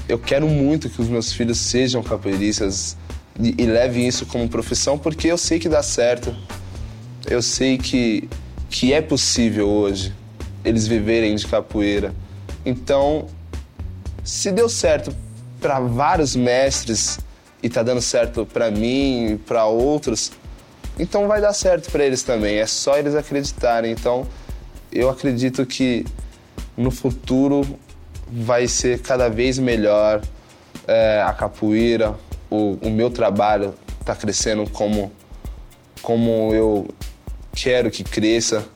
Eu 0.09 0.19
quero 0.19 0.47
muito 0.49 0.89
que 0.89 1.01
os 1.01 1.09
meus 1.09 1.33
filhos 1.33 1.59
sejam 1.59 2.03
capoeiristas 2.03 2.97
e, 3.39 3.55
e 3.63 3.67
levem 3.67 4.07
isso 4.07 4.27
como 4.27 4.49
profissão, 4.49 4.99
porque 4.99 5.29
eu 5.29 5.39
sei 5.39 5.59
que 5.59 5.69
dá 5.69 5.83
certo. 5.83 6.35
Eu 7.29 7.41
sei 7.41 7.79
que, 7.79 8.29
que 8.69 8.93
é 8.93 9.01
possível 9.01 9.69
hoje 9.69 10.13
eles 10.65 10.87
viverem 10.87 11.35
de 11.35 11.47
capoeira. 11.47 12.15
Então, 12.65 13.27
se 14.25 14.53
deu 14.53 14.69
certo 14.69 15.15
para 15.61 15.81
vários 15.81 16.37
mestres 16.37 17.19
e 17.63 17.69
tá 17.69 17.83
dando 17.83 18.01
certo 18.01 18.47
para 18.47 18.71
mim 18.71 19.33
e 19.33 19.37
para 19.39 19.65
outros, 19.67 20.33
então 20.99 21.27
vai 21.27 21.41
dar 21.41 21.53
certo 21.53 21.91
para 21.91 22.05
eles 22.05 22.23
também. 22.23 22.57
É 22.57 22.67
só 22.67 22.97
eles 22.97 23.15
acreditarem. 23.15 23.93
Então, 23.93 24.27
eu 24.93 25.09
acredito 25.09 25.65
que 25.65 26.05
no 26.77 26.91
futuro 26.91 27.79
vai 28.31 28.67
ser 28.67 29.01
cada 29.01 29.29
vez 29.29 29.59
melhor 29.59 30.23
é, 30.87 31.23
a 31.27 31.33
capoeira, 31.33 32.15
o, 32.53 32.79
o 32.83 32.91
meu 32.91 33.11
trabalho 33.11 33.75
está 34.01 34.15
crescendo 34.15 34.69
como, 34.71 35.13
como 36.03 36.53
eu 36.55 36.89
quero 37.55 37.91
que 37.91 38.05
cresça, 38.05 38.67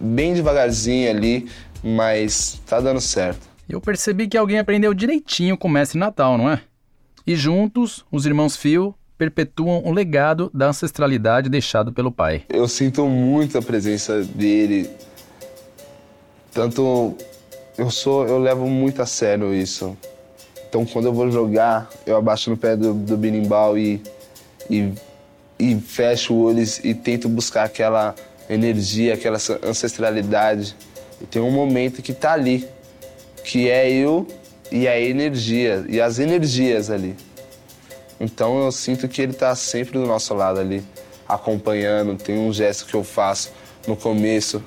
bem 0.00 0.34
devagarzinho 0.34 1.10
ali, 1.10 1.48
mas 1.82 2.60
tá 2.66 2.80
dando 2.80 3.00
certo. 3.00 3.48
Eu 3.68 3.80
percebi 3.80 4.26
que 4.26 4.36
alguém 4.36 4.58
aprendeu 4.58 4.94
direitinho 4.94 5.56
com 5.56 5.68
o 5.68 5.70
mestre 5.70 5.98
Natal, 5.98 6.38
não 6.38 6.50
é? 6.50 6.60
E 7.26 7.36
juntos, 7.36 8.04
os 8.10 8.24
irmãos 8.24 8.56
Phil 8.56 8.94
perpetuam 9.16 9.82
o 9.84 9.92
legado 9.92 10.50
da 10.54 10.68
ancestralidade 10.68 11.48
deixado 11.48 11.92
pelo 11.92 12.10
pai. 12.10 12.44
Eu 12.48 12.66
sinto 12.68 13.06
muito 13.06 13.58
a 13.58 13.62
presença 13.62 14.22
dele 14.22 14.88
Tanto 16.58 17.16
eu 17.76 17.88
sou, 17.88 18.26
eu 18.26 18.38
levo 18.38 18.66
muito 18.68 19.00
a 19.00 19.06
sério 19.06 19.54
isso. 19.54 19.96
Então 20.68 20.84
quando 20.84 21.06
eu 21.06 21.12
vou 21.12 21.30
jogar, 21.30 21.88
eu 22.06 22.16
abaixo 22.16 22.50
no 22.50 22.56
pé 22.56 22.76
do, 22.76 22.92
do 22.92 23.16
birimbau 23.16 23.78
e, 23.78 24.02
e, 24.68 24.92
e 25.58 25.76
fecho 25.76 26.34
olhos 26.34 26.78
e 26.84 26.94
tento 26.94 27.28
buscar 27.28 27.64
aquela 27.64 28.14
energia, 28.48 29.14
aquela 29.14 29.38
ancestralidade. 29.62 30.76
E 31.20 31.26
tem 31.26 31.40
um 31.40 31.50
momento 31.50 32.02
que 32.02 32.12
tá 32.12 32.32
ali, 32.32 32.68
que 33.44 33.68
é 33.68 33.90
eu 33.90 34.26
e 34.70 34.86
a 34.86 35.00
energia, 35.00 35.84
e 35.88 36.00
as 36.00 36.18
energias 36.18 36.90
ali. 36.90 37.16
Então 38.20 38.62
eu 38.62 38.72
sinto 38.72 39.08
que 39.08 39.22
ele 39.22 39.32
tá 39.32 39.54
sempre 39.54 39.98
do 39.98 40.06
nosso 40.06 40.34
lado 40.34 40.60
ali, 40.60 40.82
acompanhando. 41.26 42.16
Tem 42.16 42.36
um 42.38 42.52
gesto 42.52 42.86
que 42.86 42.94
eu 42.94 43.04
faço 43.04 43.50
no 43.86 43.96
começo 43.96 44.62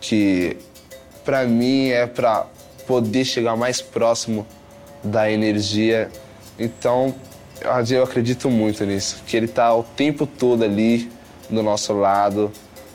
que 0.00 0.56
para 1.24 1.44
mim 1.44 1.88
é 1.88 2.06
para 2.06 2.46
poder 2.86 3.24
chegar 3.24 3.56
mais 3.56 3.80
próximo 3.80 4.46
da 5.02 5.30
energia. 5.30 6.10
Então 6.58 7.14
eu 7.90 8.02
acredito 8.02 8.50
muito 8.50 8.84
nisso, 8.84 9.22
que 9.26 9.36
ele 9.36 9.48
tá 9.48 9.74
o 9.74 9.82
tempo 9.82 10.26
todo 10.26 10.64
ali 10.64 11.10
do 11.48 11.62
nosso 11.62 11.92
lado, 11.92 12.50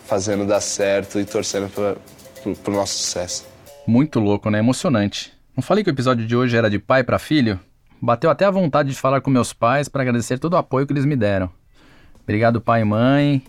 fazendo 0.05 0.45
dar 0.45 0.61
certo 0.61 1.19
e 1.19 1.25
torcendo 1.25 1.69
para 1.69 1.97
o 2.43 2.75
nosso 2.75 2.97
sucesso. 2.97 3.45
Muito 3.85 4.19
louco, 4.19 4.49
né? 4.49 4.59
Emocionante. 4.59 5.31
Não 5.55 5.61
falei 5.63 5.83
que 5.83 5.89
o 5.89 5.93
episódio 5.93 6.25
de 6.25 6.35
hoje 6.35 6.57
era 6.57 6.69
de 6.69 6.79
pai 6.79 7.03
para 7.03 7.17
filho? 7.17 7.59
Bateu 8.01 8.29
até 8.29 8.45
a 8.45 8.51
vontade 8.51 8.89
de 8.89 8.95
falar 8.95 9.21
com 9.21 9.29
meus 9.29 9.53
pais 9.53 9.87
para 9.87 10.01
agradecer 10.01 10.37
todo 10.37 10.53
o 10.53 10.57
apoio 10.57 10.85
que 10.85 10.93
eles 10.93 11.05
me 11.05 11.15
deram. 11.15 11.49
Obrigado, 12.23 12.61
pai 12.61 12.81
e 12.81 12.85
mãe. 12.85 13.41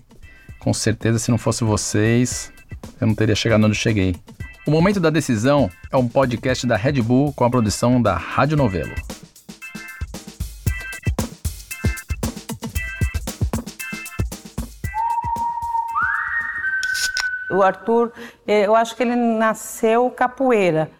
Com 0.59 0.73
certeza, 0.73 1.19
se 1.19 1.31
não 1.31 1.39
fosse 1.39 1.65
vocês, 1.65 2.53
eu 3.01 3.07
não 3.07 3.15
teria 3.15 3.35
chegado 3.35 3.67
onde 3.67 3.77
cheguei. 3.77 4.15
O 4.69 4.71
Momento 4.71 5.01
da 5.01 5.09
Decisão 5.09 5.71
é 5.91 5.97
um 5.97 6.07
podcast 6.07 6.67
da 6.67 6.77
Red 6.77 7.01
Bull 7.01 7.33
com 7.33 7.43
a 7.43 7.49
produção 7.49 8.03
da 8.03 8.15
Rádio 8.15 8.55
Novelo. 8.55 8.95
O 17.51 17.63
Arthur, 17.63 18.13
eh, 18.47 18.67
eu 18.67 18.77
acho 18.77 18.95
que 18.95 19.03
ele 19.03 19.17
nasceu 19.17 20.11
capoeira. 20.11 20.91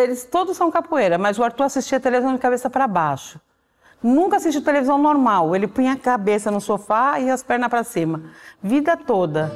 Eles 0.00 0.24
todos 0.24 0.56
são 0.56 0.70
capoeira, 0.70 1.18
mas 1.18 1.40
o 1.40 1.42
Arthur 1.42 1.64
assistia 1.64 1.98
televisão 1.98 2.32
de 2.32 2.38
cabeça 2.38 2.70
para 2.70 2.86
baixo. 2.86 3.40
Nunca 4.00 4.36
assistiu 4.36 4.62
televisão 4.62 4.98
normal. 4.98 5.56
Ele 5.56 5.66
punha 5.66 5.94
a 5.94 5.98
cabeça 5.98 6.48
no 6.48 6.60
sofá 6.60 7.18
e 7.18 7.28
as 7.28 7.42
pernas 7.42 7.68
para 7.68 7.82
cima. 7.82 8.22
Vida 8.62 8.96
toda. 8.96 9.50